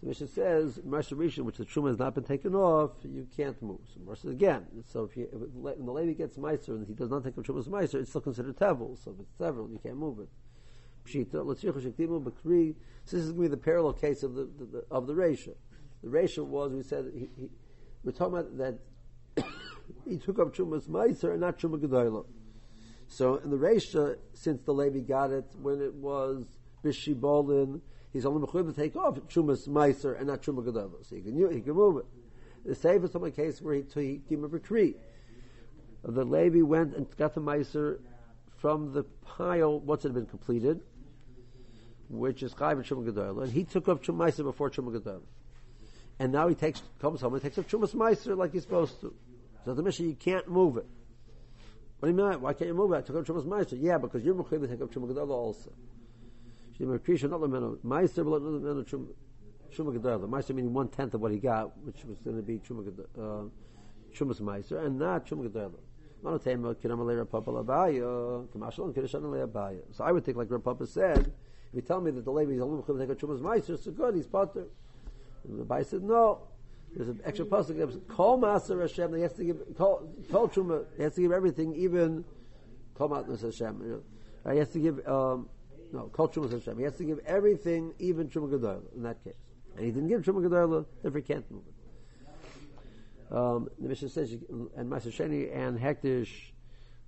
So 0.00 0.06
Mishnah 0.06 0.28
says, 0.28 0.78
Marsha 0.86 1.16
Rishon, 1.16 1.44
which 1.44 1.56
the 1.56 1.64
Truma 1.64 1.88
has 1.88 1.98
not 1.98 2.14
been 2.14 2.24
taken 2.24 2.54
off, 2.54 2.92
you 3.02 3.26
can't 3.36 3.60
move. 3.60 3.80
So 3.92 4.00
Marsha 4.00 4.30
again, 4.30 4.66
so 4.92 5.04
if, 5.04 5.16
you, 5.16 5.28
if 5.32 5.40
when 5.50 5.86
the 5.86 5.92
lady 5.92 6.14
gets 6.14 6.36
Meiser 6.36 6.68
and 6.68 6.86
he 6.86 6.94
does 6.94 7.10
not 7.10 7.24
take 7.24 7.36
a 7.36 7.40
Truma's 7.40 7.68
Meiser, 7.68 7.94
it's 7.94 8.10
still 8.10 8.20
considered 8.20 8.56
Tevel. 8.56 8.96
So 9.02 9.10
if 9.10 9.20
it's 9.20 9.40
Tevel, 9.40 9.70
you 9.70 9.80
can't 9.82 9.96
move 9.96 10.20
it. 10.20 10.28
So 11.10 11.18
this 11.18 11.64
is 13.24 13.32
going 13.32 13.34
to 13.34 13.40
be 13.40 13.48
the 13.48 13.56
parallel 13.56 13.94
case 13.94 14.22
of 14.22 14.34
the, 14.34 14.46
the, 14.58 14.64
the 14.66 14.84
of 14.90 15.06
the 15.06 15.14
ratio. 15.14 15.54
The 16.02 16.10
ratio 16.10 16.44
was, 16.44 16.72
we 16.72 16.82
said, 16.82 17.10
he, 17.14 17.30
he, 17.34 17.48
we're 18.04 18.12
talking 18.12 18.38
about 18.38 18.58
that 18.58 18.78
he 20.06 20.18
took 20.18 20.38
up 20.38 20.54
Truma's 20.54 20.86
Meiser 20.86 21.32
and 21.32 21.40
not 21.40 21.58
Truma 21.58 21.80
Gedoyla. 21.80 22.26
So 23.08 23.36
in 23.36 23.50
the 23.50 23.56
ratio, 23.56 24.16
since 24.34 24.60
the 24.62 24.72
Levi 24.72 25.00
got 25.00 25.32
it 25.32 25.46
when 25.60 25.80
it 25.80 25.94
was 25.94 26.46
Bishibolin, 26.84 27.80
he's 28.18 28.26
only 28.26 28.44
mechuyev 28.44 28.66
to 28.66 28.72
take 28.72 28.96
off 28.96 29.14
Trumas 29.28 29.68
Meiser 29.68 30.18
and 30.18 30.26
not 30.26 30.42
Truma 30.42 30.64
Gedolah. 30.64 31.06
So 31.08 31.14
he 31.14 31.22
can, 31.22 31.52
he 31.52 31.60
can 31.60 31.72
move 31.72 31.98
it. 31.98 32.04
The 32.64 32.74
same 32.74 33.04
is 33.04 33.14
on 33.14 33.22
some 33.22 33.30
case 33.30 33.62
where 33.62 33.74
he, 33.74 33.84
he 33.94 34.20
came 34.28 34.42
a 34.42 34.48
retreat. 34.48 34.96
The 36.02 36.24
Levi 36.24 36.62
went 36.62 36.96
and 36.96 37.06
got 37.16 37.34
the 37.34 37.40
Meiser 37.40 38.00
from 38.56 38.92
the 38.92 39.04
pile 39.04 39.78
once 39.78 40.04
it 40.04 40.08
had 40.08 40.14
been 40.14 40.26
completed, 40.26 40.80
which 42.08 42.42
is 42.42 42.54
Chayv 42.54 42.72
and 42.72 42.84
Truma 42.84 43.08
Gedolah, 43.08 43.44
and 43.44 43.52
he 43.52 43.62
took 43.62 43.88
up 43.88 44.02
Truma 44.02 44.26
Meiser 44.26 44.42
before 44.42 44.68
Truma 44.68 45.00
Gedolah. 45.00 45.22
And 46.18 46.32
now 46.32 46.48
he 46.48 46.56
takes, 46.56 46.82
comes 47.00 47.20
home 47.20 47.34
and 47.34 47.42
takes 47.42 47.56
up 47.56 47.68
Trumas 47.68 47.94
Meiser 47.94 48.36
like 48.36 48.52
he's 48.52 48.62
supposed 48.62 49.00
to. 49.02 49.14
So 49.64 49.74
the 49.74 49.82
Mishnah, 49.84 50.06
you 50.06 50.16
can't 50.16 50.48
move 50.48 50.76
it. 50.76 50.86
What 52.00 52.08
do 52.08 52.14
you 52.16 52.20
mean? 52.20 52.40
Why 52.40 52.52
can't 52.52 52.66
you 52.66 52.74
move 52.74 52.92
it? 52.92 52.96
I 52.96 53.00
took 53.02 53.14
up 53.14 53.24
Trumas 53.24 53.44
Meiser. 53.44 53.78
Yeah, 53.80 53.98
because 53.98 54.24
you're 54.24 54.34
mechuyev 54.34 54.62
to 54.62 54.66
take 54.66 54.80
up 54.80 54.92
Truma 54.92 55.08
Gedolah 55.12 55.30
also. 55.30 55.72
Meister 56.80 58.24
Truma 59.70 59.94
Gedolah. 59.94 60.28
Meister 60.28 60.54
meaning 60.54 60.72
one 60.72 60.88
tenth 60.88 61.14
of 61.14 61.20
what 61.20 61.32
he 61.32 61.38
got, 61.38 61.76
which 61.84 62.04
was 62.04 62.18
going 62.18 62.36
to 62.36 62.42
be 62.42 62.58
Truma 62.58 62.88
uh, 63.18 63.44
Trumas 64.14 64.40
Meister, 64.40 64.78
and 64.78 64.98
not 64.98 65.26
Truma 65.26 65.48
Gedolah. 65.48 65.78
So 66.20 66.30
I 70.04 70.12
would 70.12 70.24
think, 70.24 70.36
like 70.36 70.50
Rav 70.50 70.64
Papa 70.64 70.86
said, 70.86 71.32
if 71.68 71.74
you 71.74 71.80
tell 71.80 72.00
me 72.00 72.10
that 72.10 72.24
the 72.24 72.32
lady 72.32 72.54
is 72.54 72.60
going 72.60 72.82
to 72.82 73.06
take 73.06 73.10
a 73.10 73.14
Trumas 73.14 73.40
Meister, 73.40 73.76
so 73.76 73.92
good, 73.92 74.16
he's 74.16 74.26
potter. 74.26 74.66
And 75.44 75.60
the 75.60 75.64
Bai 75.64 75.82
said, 75.82 76.02
no. 76.02 76.40
There's 76.96 77.08
an 77.08 77.20
extra 77.24 77.44
pasuk 77.44 77.68
that 77.68 77.74
gives 77.74 77.98
Kol 78.08 78.40
Hashem. 78.40 79.14
He 79.14 79.20
has 79.20 79.34
to 79.34 79.44
give 79.44 79.58
Kol, 79.76 80.08
Kol. 80.32 80.48
He 80.96 81.02
has 81.02 81.14
to 81.14 81.20
give 81.20 81.32
everything, 81.32 81.74
even 81.74 82.24
Kol 82.94 83.08
Master 83.10 83.46
Hashem. 83.46 83.78
Know. 83.78 84.02
He 84.50 84.58
has 84.58 84.70
to 84.70 84.78
give 84.80 85.06
um, 85.06 85.48
no, 85.92 86.08
Kol 86.12 86.28
Truma 86.28 86.50
Hashem. 86.50 86.78
He 86.78 86.84
has 86.84 86.96
to 86.96 87.04
give 87.04 87.18
everything, 87.26 87.94
even 87.98 88.28
Truma 88.28 88.50
Gedolah, 88.50 88.94
in 88.94 89.02
that 89.02 89.22
case. 89.24 89.34
And 89.76 89.84
he 89.84 89.90
didn't 89.90 90.08
give 90.08 90.22
Truma 90.22 90.46
Gedolah, 90.46 90.84
therefore 91.02 91.20
he 91.20 91.26
can't 91.26 91.50
move 91.50 91.62
it. 91.66 91.74
Um, 93.34 93.68
the 93.78 93.88
Mishnah 93.88 94.08
says, 94.08 94.32
and 94.32 94.90
Maser 94.90 95.12
Sheni 95.12 95.54
and 95.54 95.78
Hektish, 95.78 96.52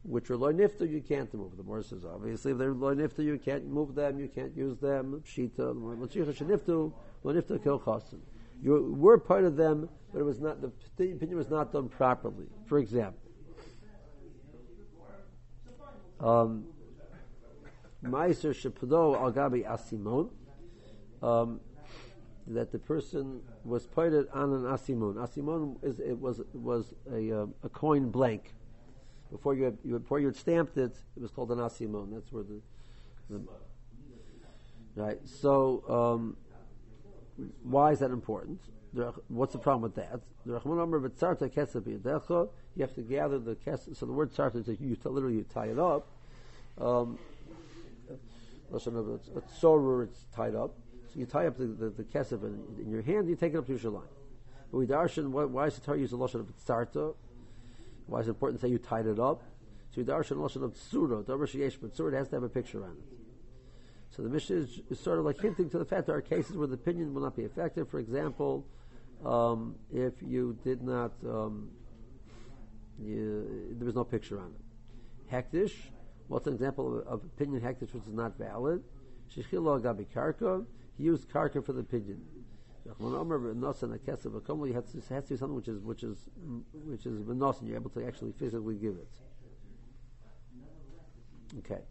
which 0.03 0.31
are 0.31 0.37
loy 0.37 0.53
nifta, 0.53 0.91
you 0.91 1.03
can't 1.03 1.33
move 1.35 1.57
them. 1.57 1.67
More 1.67 1.83
says, 1.83 2.05
obviously, 2.05 2.53
if 2.53 2.59
they're 2.59 2.73
loy 2.73 2.95
nifta, 2.95 3.25
you 3.25 3.39
can't 3.39 3.67
move 3.67 3.95
them, 3.95 4.19
you 4.19 4.29
can't 4.29 4.57
use 4.57 4.79
them. 4.79 5.23
Pshita, 5.27 5.75
l'tzicha 5.75 6.33
sheniftu, 6.35 6.93
loy 7.23 7.35
nifta 7.35 7.63
kil 7.63 7.79
chasim. 7.81 8.21
You 8.63 8.95
were 8.99 9.19
part 9.19 9.45
of 9.45 9.57
them, 9.57 9.89
but 10.13 10.21
it 10.21 10.25
was 10.25 10.41
not, 10.41 10.61
the, 10.61 10.71
the 10.97 11.13
opinion 11.13 11.39
was 11.39 11.49
not 11.49 11.73
done 11.73 11.89
properly. 11.89 12.47
For 12.67 12.79
example, 12.79 13.21
um, 16.21 16.67
Meiser 18.04 18.54
Shepado 18.54 19.16
Al 19.16 19.33
Gabi 19.33 19.66
Asimon, 19.66 20.30
um, 21.23 21.61
that 22.47 22.73
the 22.73 22.78
person 22.78 23.40
was 23.64 23.87
pointed 23.87 24.26
on 24.33 24.52
an 24.52 24.62
Asimon. 24.62 25.14
Asimon 25.14 25.76
is 25.85 26.00
it 26.00 26.19
was 26.19 26.40
was 26.54 26.95
a, 27.12 27.42
uh, 27.42 27.47
a 27.62 27.69
coin 27.69 28.11
blank. 28.11 28.54
Before 29.30 29.54
you, 29.54 29.64
had, 29.64 29.78
you 29.85 29.99
before 29.99 30.19
you 30.19 30.26
had 30.26 30.37
stamped 30.37 30.76
it, 30.76 30.97
it 31.16 31.23
was 31.23 31.30
called 31.30 31.52
an 31.52 31.59
Asimon. 31.59 32.12
That's 32.12 32.33
where 32.33 32.42
the, 32.42 32.61
the 33.28 33.40
right. 34.97 35.21
So 35.25 35.85
um, 35.88 36.37
why 37.62 37.92
is 37.92 38.00
that 38.00 38.11
important? 38.11 38.61
What's 39.28 39.52
the 39.52 39.59
problem 39.59 39.83
with 39.83 39.95
that? 39.95 40.21
You 40.45 40.54
have 40.54 40.64
to 42.95 43.02
gather 43.02 43.38
the 43.38 43.54
kesef. 43.54 43.97
So 43.97 44.07
the 44.07 44.12
word 44.12 44.33
tzarta 44.33 44.57
is 44.57 44.66
you 44.80 44.97
literally 45.04 45.37
you 45.37 45.45
tie 45.45 45.66
it 45.66 45.78
up. 45.78 46.09
Um, 46.80 47.19
lashon 48.73 48.95
a, 48.97 49.39
a 49.39 50.03
it's 50.03 50.27
tied 50.35 50.55
up. 50.55 50.75
So 51.12 51.19
you 51.19 51.27
tie 51.27 51.47
up 51.47 51.57
the, 51.59 51.67
the, 51.67 51.91
the 51.91 52.05
kesef 52.05 52.45
in, 52.45 52.62
in, 52.81 52.91
your 52.91 53.03
hand, 53.03 53.29
you 53.29 53.37
take 53.37 53.55
it 53.55 53.57
up 53.57 53.67
to 53.67 53.73
Yerushalayim. 53.73 54.03
But 54.71 54.79
we 54.79 54.87
darshan, 54.87 55.31
why, 55.31 55.45
why 55.45 55.67
is 55.67 55.75
the 55.75 55.81
Torah 55.81 55.99
use 55.99 56.12
the 56.12 56.19
lashon 56.19 56.41
of 56.41 56.53
tzarta? 56.65 57.15
Why 58.07 58.21
is 58.21 58.29
it 58.29 58.31
important 58.31 58.61
to 58.61 58.67
say 58.67 58.71
you 58.71 58.79
tied 58.79 59.07
it 59.07 59.19
up? 59.19 59.43
So 59.91 60.00
we 60.00 60.05
darshan 60.05 60.37
lashon 60.37 60.62
of 60.62 60.75
tzura, 60.75 61.25
sheyesh, 61.25 61.79
but 61.81 61.95
tzura 61.95 62.17
has 62.17 62.29
to 62.29 62.37
have 62.37 62.45
a 62.45 62.49
picture 62.49 62.85
on 62.85 62.91
it. 62.91 63.21
So 64.11 64.23
the 64.23 64.29
Mishnah 64.29 64.57
is, 64.57 64.81
is, 64.91 65.00
sort 65.00 65.19
of 65.19 65.25
like 65.25 65.41
hinting 65.41 65.71
to 65.71 65.79
the 65.79 65.85
fact 65.85 66.07
there 66.07 66.17
are 66.17 66.21
cases 66.21 66.57
where 66.57 66.67
the 66.67 66.75
opinion 66.75 67.15
will 67.15 67.23
not 67.23 67.37
be 67.37 67.43
effective. 67.43 67.89
For 67.89 67.99
example, 68.00 68.67
um, 69.25 69.77
if 69.93 70.15
you 70.21 70.59
did 70.65 70.83
not, 70.83 71.12
um, 71.25 71.71
you, 72.99 73.75
there 73.79 73.87
was 73.87 73.95
no 73.95 74.05
picture 74.05 74.41
on 74.41 74.53
it. 74.53 75.33
Hektish, 75.33 75.75
What's 76.31 76.47
an 76.47 76.55
example 76.55 77.01
of, 77.01 77.07
of 77.09 77.25
opinion 77.25 77.61
hektish 77.61 77.93
which 77.93 78.07
is 78.07 78.13
not 78.13 78.39
valid? 78.39 78.85
Shechilo 79.35 79.81
gabi 79.83 80.07
karka. 80.15 80.65
He 80.97 81.03
used 81.03 81.29
karka 81.29 81.65
for 81.65 81.73
the 81.73 81.81
opinion. 81.81 82.21
When 82.99 83.15
Omer 83.17 83.41
v'nosan 83.41 83.99
akesa 83.99 84.27
v'komel, 84.27 84.69
you 84.69 84.75
have 84.75 84.87
to 84.87 84.97
be 84.97 85.03
something 85.03 85.57
which 85.57 85.67
is 85.67 85.81
which 85.81 86.05
is 86.05 86.29
which 86.87 87.05
is 87.05 87.23
v'nosan. 87.23 87.67
You're 87.67 87.79
able 87.79 87.91
to 87.91 88.07
actually 88.07 88.31
physically 88.39 88.77
give 88.77 88.95
it. 88.95 89.11
Okay. 91.59 91.83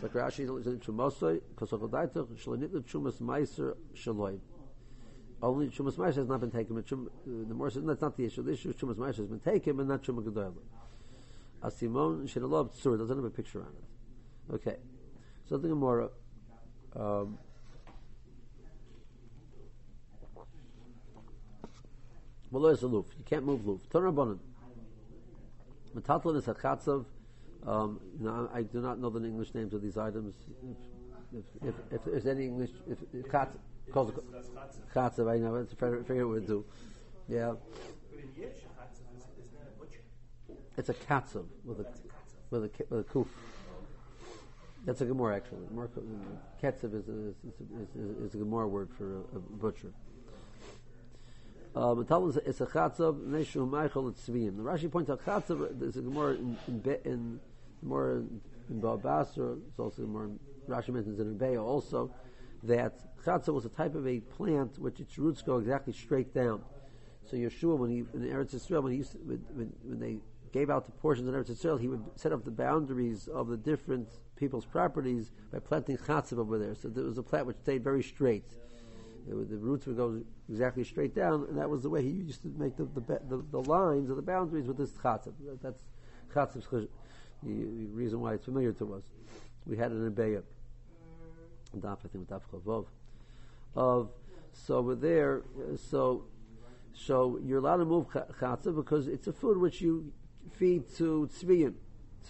So 0.00 0.08
Rashi 0.08 0.60
is 0.60 0.66
in 0.66 0.78
Chumosoi, 0.80 1.42
Kosokodaito, 1.54 2.26
Shalonit 2.42 2.70
Chumas 2.84 3.20
Meiser 3.20 3.76
Shaloi. 3.94 4.38
Only 5.42 5.68
Chumas 5.68 5.96
Meiser 5.96 6.16
has 6.16 6.28
not 6.28 6.40
been 6.40 6.50
taken. 6.50 6.74
But 6.74 6.86
Chum, 6.86 7.10
uh, 7.10 7.46
the 7.46 7.54
more 7.54 7.68
that's 7.68 8.00
not 8.00 8.16
the 8.16 8.24
issue. 8.24 8.42
The 8.42 8.52
issue 8.52 8.70
is 8.70 8.76
Chumas 8.76 8.96
Meiser 8.96 9.18
has 9.18 9.26
been 9.26 9.40
taken, 9.40 9.76
but 9.76 9.86
not 9.86 10.02
Chumah 10.02 10.24
Gedolah. 10.24 10.54
Asimon 11.62 12.28
Shinalov 12.28 12.70
Tzur 12.76 12.98
doesn't 12.98 13.16
have 13.16 13.24
a 13.24 13.30
picture 13.30 13.60
on 13.60 13.68
it. 13.68 14.54
Okay. 14.54 14.76
Something 15.48 15.72
more. 15.72 16.10
Um, 16.94 17.38
Malo 22.50 22.68
is 22.68 22.82
a 22.82 22.86
loof. 22.86 23.06
You 23.18 23.24
can't 23.24 23.44
move 23.44 23.66
loof. 23.66 23.80
Torah 23.90 24.12
bonin. 24.12 24.38
Metatlin 25.94 26.36
is 26.36 26.48
a 26.48 26.54
chatzav. 26.54 27.04
Um, 27.66 28.00
you 28.18 28.24
know, 28.24 28.48
I, 28.54 28.62
do 28.62 28.80
not 28.80 28.98
know 28.98 29.10
the 29.10 29.22
English 29.24 29.54
names 29.54 29.74
of 29.74 29.82
these 29.82 29.98
items. 29.98 30.34
If, 31.32 31.44
if, 31.62 31.74
if, 31.90 31.92
if 31.92 32.04
there's 32.04 32.26
any 32.26 32.46
English, 32.46 32.70
if, 32.88 32.98
if 33.12 33.26
chatzav 33.26 33.58
calls 33.92 34.10
it 34.10 34.16
chatzav, 34.94 35.30
I 35.30 35.38
know. 35.38 35.56
It's 35.56 35.72
a 35.72 35.76
figure 35.76 36.26
what 36.26 36.40
to 36.40 36.46
do. 36.46 36.64
Yeah. 37.28 37.54
It's 40.78 40.88
a 40.88 40.94
katzav 40.94 41.44
with 41.64 41.80
a 41.80 41.86
with 42.50 42.64
a 42.64 42.70
with 42.88 43.00
a 43.00 43.02
kuf. 43.02 43.26
That's 44.86 45.00
a 45.00 45.06
gemara 45.06 45.36
actually. 45.36 45.66
Katzav 46.62 46.94
is 46.94 47.08
a, 47.08 47.28
is, 47.30 47.34
is, 47.96 48.26
is 48.26 48.34
a 48.36 48.38
gemara 48.38 48.68
word 48.68 48.88
for 48.96 49.16
a, 49.16 49.18
a 49.36 49.40
butcher. 49.40 49.92
Um, 51.74 52.00
it's 52.00 52.60
a 52.60 52.66
chatzav 52.66 53.20
neshu 53.26 53.68
meichel 53.68 54.14
tzviyim. 54.14 54.56
The 54.56 54.62
Rashi 54.62 54.88
points 54.90 55.10
out 55.10 55.24
chatzav. 55.24 55.80
There's 55.80 55.96
a 55.96 56.02
gemara 56.02 56.34
in 56.34 56.56
in, 56.68 56.96
in 57.04 57.40
more 57.82 58.18
in, 58.18 58.40
in 58.70 58.80
Babasra. 58.80 59.60
It's 59.68 59.80
also 59.80 60.02
more 60.02 60.30
Rashi 60.68 60.90
mentions 60.90 61.18
in 61.18 61.36
Beya 61.36 61.60
also 61.60 62.14
that 62.62 62.94
chatzav 63.24 63.52
was 63.52 63.64
a 63.64 63.68
type 63.70 63.96
of 63.96 64.06
a 64.06 64.20
plant 64.20 64.78
which 64.78 65.00
its 65.00 65.18
roots 65.18 65.42
go 65.42 65.58
exactly 65.58 65.92
straight 65.92 66.32
down. 66.32 66.62
So 67.28 67.36
Yeshua, 67.36 67.76
when 67.76 67.90
he 67.90 67.98
in 68.14 68.22
Eretz 68.22 68.54
Yisrael, 68.54 68.84
when 68.84 68.92
he 68.92 68.98
used 68.98 69.12
to, 69.12 69.18
when, 69.18 69.72
when 69.82 69.98
they 69.98 70.18
gave 70.52 70.70
out 70.70 70.86
the 70.86 70.92
portions 70.92 71.28
of 71.28 71.34
Eretz 71.34 71.50
Yisrael, 71.50 71.80
he 71.80 71.88
would 71.88 72.04
set 72.16 72.32
up 72.32 72.44
the 72.44 72.50
boundaries 72.50 73.28
of 73.28 73.48
the 73.48 73.56
different 73.56 74.08
people's 74.36 74.64
properties 74.64 75.30
by 75.52 75.58
planting 75.58 75.96
chatzav 75.96 76.38
over 76.38 76.58
there. 76.58 76.74
So 76.74 76.88
there 76.88 77.04
was 77.04 77.18
a 77.18 77.22
plant 77.22 77.46
which 77.46 77.56
stayed 77.58 77.82
very 77.82 78.02
straight. 78.02 78.50
The 79.26 79.34
roots 79.34 79.86
would 79.86 79.96
go 79.96 80.22
exactly 80.48 80.84
straight 80.84 81.14
down, 81.14 81.44
and 81.48 81.58
that 81.58 81.68
was 81.68 81.82
the 81.82 81.90
way 81.90 82.02
he 82.02 82.08
used 82.08 82.42
to 82.42 82.48
make 82.56 82.76
the, 82.76 82.84
the, 82.84 83.20
the, 83.28 83.44
the 83.50 83.62
lines 83.62 84.10
or 84.10 84.14
the 84.14 84.22
boundaries 84.22 84.66
with 84.66 84.78
this 84.78 84.90
chatzav. 84.92 85.34
That's 85.62 85.82
chatzav's 86.34 86.68
the, 86.70 86.88
reason 87.92 88.20
why 88.20 88.34
it's 88.34 88.44
familiar 88.44 88.72
to 88.72 88.94
us. 88.94 89.04
We 89.66 89.76
had 89.76 89.92
it 89.92 89.96
in 89.96 90.12
Beya, 90.12 90.42
Daf, 91.76 91.98
I 92.04 92.08
think, 92.08 92.28
Daf 92.28 92.40
Chavov. 92.50 92.86
Of, 93.76 94.08
so 94.52 94.80
we're 94.80 94.94
there, 94.94 95.42
so 95.76 96.24
so 96.94 97.38
you're 97.44 97.58
allowed 97.58 97.76
to 97.76 97.84
move 97.84 98.06
chatzah 98.08 98.74
because 98.74 99.06
it's 99.06 99.28
a 99.28 99.32
food 99.32 99.58
which 99.58 99.80
you 99.80 100.12
feed 100.52 100.84
to 100.96 101.28
tzviyim, 101.32 101.74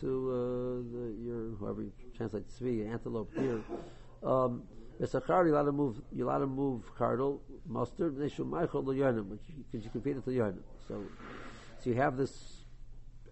to 0.00 0.30
uh, 0.30 0.92
the, 0.92 1.14
your 1.20 1.50
whoever 1.58 1.82
you 1.82 1.92
translate 2.16 2.48
tzvi, 2.48 2.90
antelope 2.90 3.30
here. 3.34 3.60
Um, 4.22 4.62
Besachar, 5.00 5.46
you're 5.46 5.54
allowed 5.54 5.64
to 5.64 5.72
move, 5.72 6.00
you're 6.12 6.28
allowed 6.28 6.40
to 6.40 6.46
move 6.46 6.82
cardle, 6.96 7.40
mustard, 7.66 8.16
Neshu 8.16 8.44
Michael 8.44 8.82
Leyonim, 8.82 9.26
which 9.26 9.42
because 9.70 9.84
you 9.84 9.90
can 9.90 10.00
feed 10.00 10.16
it 10.16 10.24
to 10.24 10.30
Yonim. 10.30 10.58
So, 10.88 11.04
so 11.78 11.90
you 11.90 11.96
have 11.96 12.16
this 12.16 12.64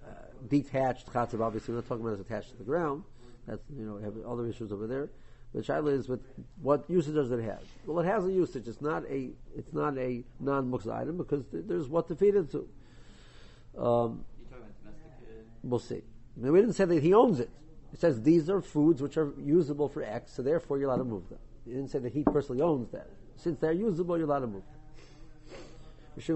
uh, 0.06 0.12
detached 0.48 1.12
chatzav, 1.12 1.40
obviously 1.40 1.74
we're 1.74 1.80
not 1.80 1.88
talking 1.88 2.06
about 2.06 2.20
it's 2.20 2.28
attached 2.28 2.50
to 2.50 2.56
the 2.56 2.64
ground. 2.64 3.02
That's, 3.48 3.62
you 3.76 3.84
know, 3.84 3.98
have 3.98 4.14
other 4.26 4.46
issues 4.46 4.70
over 4.72 4.86
there. 4.86 5.08
The 5.54 5.62
shaila 5.62 5.92
is 5.92 6.08
with 6.08 6.20
what 6.60 6.84
usage 6.88 7.14
does 7.14 7.30
it 7.32 7.42
have? 7.42 7.62
Well, 7.86 8.00
it 8.00 8.06
has 8.06 8.26
a 8.26 8.32
usage. 8.32 8.68
It's 8.68 8.82
not 8.82 9.04
a 9.08 9.30
it's 9.56 9.72
not 9.72 9.96
a 9.96 10.22
non 10.38 10.70
muksa 10.70 10.94
item 10.94 11.16
because 11.16 11.44
th- 11.46 11.64
there's 11.66 11.88
what 11.88 12.08
to 12.08 12.16
feed 12.16 12.34
it 12.34 12.50
to. 12.52 12.68
Um, 13.80 14.24
we'll 15.62 15.80
see. 15.80 16.02
We 16.36 16.60
didn't 16.60 16.74
say 16.74 16.84
that 16.84 17.02
he 17.02 17.14
owns 17.14 17.40
it. 17.40 17.50
It 17.92 18.00
says 18.00 18.22
these 18.22 18.50
are 18.50 18.60
foods 18.60 19.00
which 19.00 19.16
are 19.16 19.32
usable 19.38 19.88
for 19.88 20.02
X, 20.02 20.32
so 20.32 20.42
therefore 20.42 20.78
you're 20.78 20.88
allowed 20.88 20.98
to 20.98 21.04
move 21.04 21.28
them. 21.28 21.38
It 21.66 21.70
didn't 21.70 21.88
say 21.88 21.98
that 21.98 22.12
he 22.12 22.22
personally 22.24 22.62
owns 22.62 22.90
that. 22.90 23.08
Since 23.36 23.58
they're 23.58 23.72
usable, 23.72 24.18
you're 24.18 24.26
allowed 24.26 24.40
to 24.40 24.46
move 24.46 24.62
them. 24.64 24.72
There's 26.16 26.28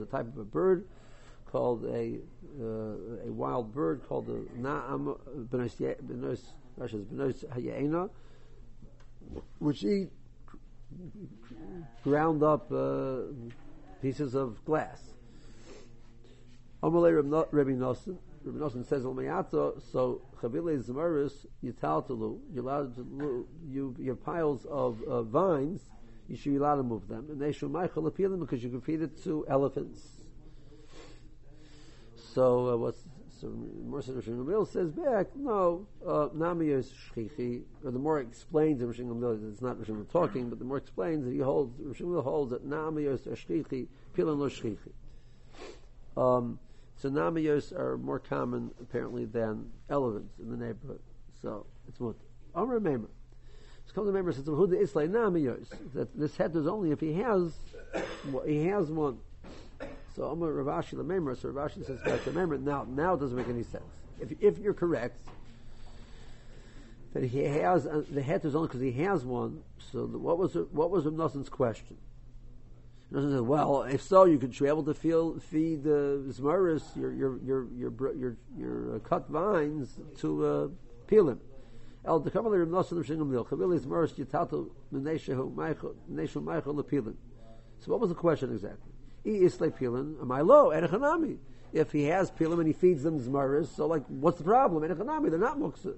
a 0.00 0.06
type 0.06 0.26
of 0.26 0.38
a 0.38 0.44
bird 0.44 0.86
called 1.50 1.84
a 1.86 2.18
uh, 2.60 3.26
a 3.26 3.32
wild 3.32 3.72
bird 3.74 4.02
called 4.06 4.26
the 4.26 4.46
na'am 4.60 5.16
hayena, 6.78 8.10
which 9.58 9.84
eat 9.84 10.10
ground 12.02 12.42
up 12.42 12.70
uh, 12.72 13.22
pieces 14.00 14.34
of 14.34 14.64
glass. 14.64 15.00
Amalei 16.82 17.14
Rabbi 17.50 17.70
Nosson. 17.72 18.18
Rabbi 18.44 18.58
Nosson 18.58 18.86
says, 18.86 19.02
so 19.02 20.22
chavile 20.40 20.82
zemaris 20.82 21.46
yitaltalu. 21.62 22.38
You're 22.52 22.64
allowed 22.64 22.94
to 22.96 23.46
you 23.68 23.94
you 23.98 24.10
have 24.10 24.24
piles 24.24 24.64
of 24.66 25.02
uh, 25.02 25.22
vines. 25.22 25.80
You 26.28 26.36
should 26.36 26.52
be 26.52 26.56
allowed 26.56 26.76
to 26.76 26.82
move 26.82 27.08
them, 27.08 27.26
and 27.30 27.40
they 27.40 27.52
should 27.52 27.70
michael 27.70 28.06
appeal 28.06 28.30
them 28.30 28.40
because 28.40 28.62
you 28.62 28.70
can 28.70 28.80
feed 28.80 29.02
it 29.02 29.22
to 29.24 29.46
elephants. 29.48 30.00
So 32.34 32.68
uh, 32.68 32.76
what's 32.76 33.02
so 33.40 33.52
Mercer 33.84 34.12
Rosh 34.26 34.68
says 34.70 34.90
back, 34.90 35.26
no, 35.36 35.86
uh, 36.06 36.28
Nami 36.34 36.68
is 36.68 36.90
shchichi, 36.90 37.62
or 37.84 37.90
the 37.90 37.98
more 37.98 38.20
explains 38.20 38.82
Rosh 38.82 38.98
it's 38.98 39.62
not 39.62 39.78
Rosh 39.78 40.06
talking, 40.12 40.48
but 40.48 40.58
the 40.58 40.64
more 40.64 40.78
explains 40.78 41.24
that 41.24 41.32
he 41.32 41.38
holds, 41.38 41.74
Rosh 41.80 42.00
holds 42.24 42.50
that 42.50 42.64
Nami 42.64 43.04
is 43.04 43.20
shchichi, 43.20 43.86
pilan 44.16 44.38
lo 44.38 44.48
shchichi. 44.48 44.92
Um, 46.16 46.58
so 46.96 47.08
namiyos 47.08 47.72
are 47.72 47.96
more 47.96 48.18
common 48.18 48.72
apparently 48.80 49.24
than 49.24 49.70
elephants 49.88 50.34
in 50.40 50.50
the 50.50 50.56
neighborhood. 50.56 51.00
So 51.40 51.64
it's 51.86 52.00
what 52.00 52.16
Amr 52.54 52.80
Meimer. 52.80 53.08
It's 53.84 53.92
called 53.92 54.08
the 54.08 54.12
member 54.12 54.32
says 54.32 54.44
Huda 54.44 54.82
Islay 54.82 55.06
namiyos. 55.06 55.68
That 55.94 56.18
this 56.18 56.36
head 56.36 56.56
is 56.56 56.66
only 56.66 56.90
if 56.90 57.00
he 57.00 57.14
has 57.14 57.52
he 58.44 58.66
has 58.66 58.90
one. 58.90 59.18
So 60.18 60.28
Amr 60.32 60.52
Rav 60.52 60.84
Ashi 60.84 60.94
member. 61.04 61.32
So 61.36 61.50
Rav 61.50 61.70
Ashi 61.70 61.86
says 61.86 62.00
back 62.04 62.24
to 62.24 62.32
member. 62.32 62.58
Now 62.58 62.84
now 62.88 63.14
it 63.14 63.20
doesn't 63.20 63.36
make 63.36 63.48
any 63.48 63.62
sense. 63.62 63.84
If 64.20 64.32
if 64.40 64.58
you're 64.58 64.74
correct 64.74 65.16
that 67.14 67.22
he 67.22 67.44
has 67.44 67.86
uh, 67.86 68.02
the 68.10 68.20
head 68.20 68.44
is 68.44 68.56
only 68.56 68.66
because 68.66 68.80
he 68.80 68.90
has 69.04 69.24
one. 69.24 69.62
So 69.92 70.06
the, 70.06 70.18
what 70.18 70.36
was 70.36 70.54
what 70.72 70.90
was 70.90 71.06
Rav 71.06 71.48
question? 71.48 71.96
says, 73.12 73.40
well, 73.40 73.84
if 73.84 74.02
so, 74.02 74.24
you 74.24 74.38
could 74.38 74.58
be 74.58 74.66
able 74.66 74.82
to 74.82 74.92
feel, 74.92 75.38
feed 75.38 75.84
the 75.84 76.26
uh, 76.28 76.32
zmaris, 76.32 76.82
your 76.96 77.12
your 77.12 77.38
your 77.38 77.66
your 77.72 78.14
your, 78.14 78.36
your 78.56 78.96
uh, 78.96 78.98
cut 78.98 79.28
vines 79.30 80.00
to 80.18 80.44
uh, 80.44 80.68
peel 81.06 81.28
him. 81.28 81.40
El 82.04 82.20
Meneshehu 86.10 86.42
Michael 86.42 86.74
lepilin. 86.74 87.14
So 87.78 87.92
what 87.92 88.00
was 88.00 88.08
the 88.10 88.16
question 88.16 88.52
exactly? 88.52 88.92
He 89.28 89.44
is 89.44 89.56
pilin. 89.56 90.16
Am 90.22 90.32
I 90.32 90.40
low? 90.40 90.70
Edechanami. 90.70 91.36
If 91.74 91.92
he 91.92 92.04
has 92.04 92.30
pilim 92.30 92.60
and 92.60 92.66
he 92.66 92.72
feeds 92.72 93.02
them 93.02 93.20
zmaris, 93.20 93.76
so 93.76 93.86
like, 93.86 94.02
what's 94.06 94.38
the 94.38 94.44
problem? 94.44 94.82
Edechanami, 94.82 95.28
they're 95.28 95.38
not 95.38 95.58
muksa. 95.58 95.96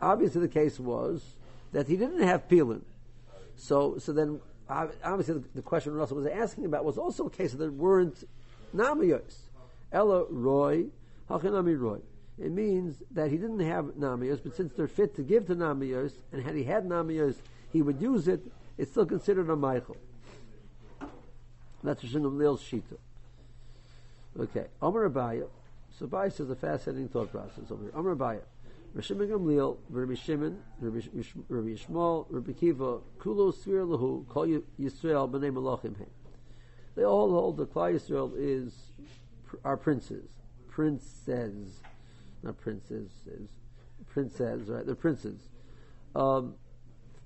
Obviously, 0.00 0.42
the 0.42 0.46
case 0.46 0.78
was 0.78 1.20
that 1.72 1.88
he 1.88 1.96
didn't 1.96 2.22
have 2.22 2.48
pilin. 2.48 2.84
So, 3.56 3.98
so 3.98 4.12
then 4.12 4.38
obviously 4.70 5.42
the, 5.52 5.62
question 5.62 5.94
Russell 5.94 6.18
was 6.18 6.28
asking 6.28 6.64
about 6.64 6.84
was 6.84 6.96
also 6.96 7.26
a 7.26 7.30
case 7.30 7.54
that 7.54 7.72
weren't 7.72 8.22
namiyos. 8.72 9.34
Ella 9.90 10.26
roy, 10.30 10.84
hachanami 11.28 11.76
roy. 11.76 11.98
It 12.38 12.52
means 12.52 13.02
that 13.10 13.32
he 13.32 13.36
didn't 13.36 13.58
have 13.58 13.86
namiyos, 13.98 14.44
but 14.44 14.54
since 14.54 14.72
they're 14.74 14.86
fit 14.86 15.16
to 15.16 15.22
give 15.22 15.48
to 15.48 15.56
namiyos, 15.56 16.12
and 16.30 16.40
had 16.44 16.54
he 16.54 16.62
had 16.62 16.84
namiyos, 16.88 17.34
he 17.72 17.82
would 17.82 18.00
use 18.00 18.28
it. 18.28 18.42
It's 18.76 18.92
still 18.92 19.06
considered 19.06 19.50
a 19.50 19.56
Michael. 19.56 19.96
That's 21.82 22.02
Rishon 22.02 22.22
Gamliel's 22.22 22.62
shita. 22.62 22.96
Okay, 24.38 24.66
Omer 24.82 25.08
Abaya. 25.08 25.48
So 25.98 26.06
Abaya 26.06 26.32
says 26.32 26.50
a 26.50 26.56
fascinating 26.56 27.08
thought 27.08 27.30
process 27.30 27.70
over 27.70 27.82
here. 27.82 27.92
Omer 27.94 28.16
Abaya. 28.16 28.40
Rishim 28.96 29.18
Gamliel, 29.18 29.76
Rabbi 29.90 30.14
Shimon, 30.14 30.58
Rabbi 30.80 30.98
Yishmael, 30.98 32.26
Rabbi 32.30 32.52
Kiva, 32.52 32.98
Kulo 33.18 33.52
Svir 33.54 33.86
Lahu, 33.86 34.26
Kol 34.28 34.46
Yisrael 34.80 35.30
B'nei 35.30 35.52
Malachim 35.52 35.96
Hem. 35.96 36.06
They 36.94 37.04
all 37.04 37.30
hold 37.30 37.58
that 37.58 37.72
Klal 37.72 37.94
Yisrael 37.94 38.32
is 38.36 38.74
our 39.64 39.76
princes, 39.76 40.28
princes, 40.68 41.80
not 42.42 42.58
princes, 42.60 43.10
is 43.26 43.48
princes, 44.06 44.68
right? 44.68 44.84
They're 44.84 44.94
princes. 44.94 45.40
Um, 46.16 46.54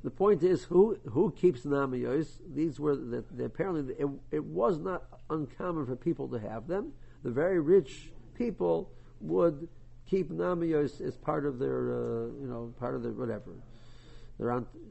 the 0.04 0.10
point 0.10 0.42
is, 0.42 0.64
who 0.64 0.96
who 1.10 1.32
keeps 1.32 1.62
namiyos? 1.62 2.38
These 2.54 2.80
were 2.80 2.96
the, 2.96 3.24
the, 3.30 3.44
apparently 3.44 3.94
it, 3.98 4.08
it 4.30 4.44
was 4.44 4.78
not 4.78 5.04
uncommon 5.30 5.86
for 5.86 5.96
people 5.96 6.28
to 6.28 6.38
have 6.38 6.66
them. 6.66 6.92
The 7.22 7.30
very 7.30 7.60
rich 7.60 8.10
people 8.34 8.90
would 9.20 9.68
keep 10.06 10.30
namiyos 10.30 11.00
as 11.00 11.16
part 11.16 11.46
of 11.46 11.58
their, 11.58 11.92
uh, 11.92 12.26
you 12.40 12.48
know, 12.48 12.74
part 12.78 12.94
of 12.94 13.02
their 13.02 13.12
whatever. 13.12 13.52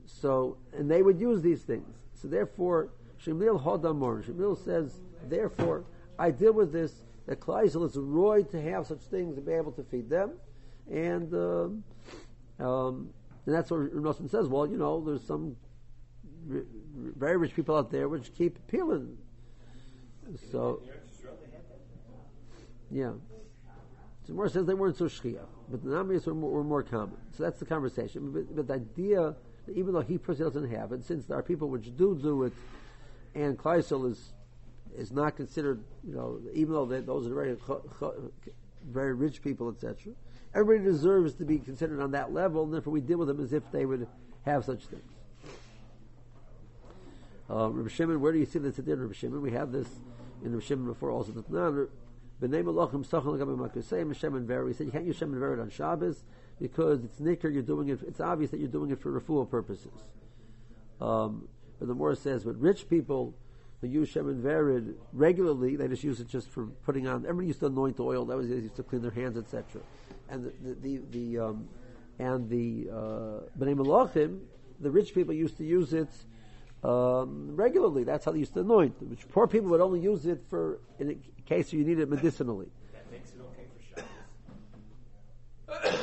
So, 0.06 0.58
and 0.74 0.90
they 0.90 1.02
would 1.02 1.20
use 1.20 1.42
these 1.42 1.62
things. 1.64 1.94
So 2.14 2.28
therefore, 2.30 2.90
Shemil 3.24 3.62
Hodamor, 3.62 4.24
Shemil 4.24 4.58
says, 4.64 5.02
therefore, 5.28 5.84
I 6.18 6.32
deal 6.32 6.54
with 6.54 6.72
this, 6.72 7.04
that 7.28 7.42
Kleisel 7.42 7.86
is 7.88 7.98
roy 7.98 8.44
to 8.44 8.62
have 8.62 8.88
such 8.88 9.02
things 9.02 9.36
and 9.36 9.46
be 9.46 9.52
able 9.52 9.74
to 9.74 9.84
feed 9.84 10.10
them. 10.10 10.32
And, 10.90 11.34
um, 11.34 11.84
um, 12.60 13.10
and 13.46 13.56
that's 13.56 13.72
what 13.72 13.94
Nosson 13.96 14.30
says. 14.30 14.48
Well, 14.48 14.68
you 14.68 14.78
know, 14.78 15.04
there's 15.04 15.24
some 15.24 15.56
r- 16.52 16.64
very 17.18 17.38
rich 17.38 17.56
people 17.56 17.76
out 17.76 17.92
there 17.92 18.08
which 18.08 18.34
keep 18.36 18.60
peeling. 18.68 19.18
So, 20.52 20.82
yeah. 22.92 23.12
So 24.28 24.34
more 24.34 24.50
says 24.50 24.66
they 24.66 24.74
weren't 24.74 24.98
so 24.98 25.06
shchia, 25.06 25.42
but 25.70 25.84
the 25.84 25.90
namis 25.90 26.28
were, 26.28 26.34
were 26.34 26.64
more, 26.64 26.84
common. 26.84 27.18
So 27.36 27.44
that's 27.44 27.60
the 27.60 27.66
conversation. 27.66 28.32
But, 28.32 28.56
but 28.56 28.68
the 28.68 28.74
idea, 28.76 29.36
that 29.66 29.76
even 29.76 29.94
though 29.94 30.02
he 30.02 30.18
personally 30.18 30.52
doesn't 30.52 30.70
have 30.70 30.92
it, 30.92 31.04
since 31.04 31.26
there 31.26 31.38
are 31.38 31.44
people 31.44 31.70
which 31.70 31.96
do 31.98 32.16
do 32.16 32.44
it, 32.44 32.54
and 33.34 33.58
Kleisel 33.58 34.10
is 34.12 34.34
is 34.96 35.12
not 35.12 35.38
considered, 35.38 35.82
you 36.06 36.14
know, 36.14 36.40
even 36.54 36.74
though 36.74 36.86
they, 36.86 37.00
those 37.00 37.26
are 37.26 37.34
very 37.34 37.58
very 38.90 39.14
rich 39.14 39.42
people, 39.42 39.70
etc. 39.70 40.14
Everybody 40.54 40.90
deserves 40.90 41.36
to 41.36 41.46
be 41.46 41.60
considered 41.60 42.02
on 42.02 42.12
that 42.12 42.34
level, 42.34 42.64
and 42.64 42.74
therefore 42.74 42.94
we 42.94 43.02
deal 43.02 43.18
with 43.18 43.28
them 43.28 43.40
as 43.40 43.54
if 43.54 43.64
they 43.72 43.86
would 43.86 44.08
have 44.46 44.66
such 44.66 44.86
things. 44.86 45.04
Uh, 47.50 47.70
Shimon, 47.88 48.22
where 48.22 48.32
do 48.32 48.40
you 48.40 48.46
see 48.46 48.60
this 48.60 48.80
in 48.80 48.86
Rabbi 48.86 49.14
Shimon? 49.14 49.42
We 49.42 49.52
have 49.52 49.72
this 49.72 49.88
in 50.44 50.54
Rabbi 50.54 50.66
Shimon 50.66 50.86
before 50.86 51.12
also. 51.12 51.32
Name 52.48 52.66
Malachim 52.66 53.06
Sachal 53.06 53.38
Gabi 53.38 53.56
Makusei 53.56 54.16
Shem 54.16 54.36
and 54.36 54.68
He 54.68 54.74
said 54.74 54.88
you 54.88 54.92
can't 54.92 55.06
use 55.06 55.16
Shem 55.16 55.34
and 55.34 55.62
on 55.62 55.70
Shabbos 55.70 56.24
because 56.60 57.04
it's 57.04 57.20
nicker. 57.20 57.50
You're 57.50 57.62
doing 57.62 57.90
it. 57.90 58.00
It's 58.08 58.20
obvious 58.20 58.50
that 58.52 58.60
you're 58.60 58.68
doing 58.68 58.90
it 58.90 59.00
for 59.00 59.20
refuah 59.20 59.50
purposes. 59.50 59.92
Um, 61.00 61.48
but 61.78 61.88
the 61.88 61.94
more 61.94 62.16
says, 62.16 62.44
but 62.44 62.60
rich 62.60 62.90
people 62.90 63.36
who 63.82 63.88
use 63.88 64.10
Shem 64.10 64.30
and 64.30 64.44
Verid 64.44 64.94
regularly, 65.12 65.76
they 65.76 65.88
just 65.88 66.04
use 66.04 66.20
it 66.20 66.28
just 66.28 66.50
for 66.50 66.68
putting 66.86 67.08
on. 67.08 67.26
Everybody 67.26 67.48
used 67.48 67.60
to 67.62 67.66
anoint 67.66 68.00
oil. 68.00 68.26
That 68.26 68.38
was 68.38 68.48
they 68.48 68.56
used 68.56 68.76
to 68.76 68.84
clean 68.84 69.02
their 69.02 69.12
hands, 69.12 69.38
etc. 69.38 69.82
And 70.30 70.46
the 70.46 70.52
the, 70.62 70.76
the, 70.76 71.02
the 71.12 71.40
um, 71.40 71.68
and 72.20 72.50
the 72.50 72.90
uh, 72.92 72.96
Bnei 73.58 73.76
Malachim, 73.76 74.42
the 74.80 74.92
rich 74.92 75.16
people 75.16 75.34
used 75.34 75.58
to 75.58 75.64
use 75.64 75.94
it 75.94 76.10
um, 76.84 77.56
regularly. 77.56 78.04
That's 78.04 78.26
how 78.26 78.32
they 78.32 78.40
used 78.40 78.54
to 78.54 78.62
anoint. 78.62 79.02
Which 79.02 79.28
poor 79.30 79.48
people 79.48 79.72
would 79.72 79.82
only 79.82 80.00
use 80.00 80.26
it 80.28 80.44
for 80.50 80.80
in 81.00 81.10
a 81.10 81.42
case 81.48 81.74
you 81.74 81.84
need 81.84 82.00
it 82.00 82.10
medicinally. 82.10 82.70
That 82.94 83.12
makes 83.12 83.32
it 83.32 83.42
okay 83.42 83.66
for 83.74 84.06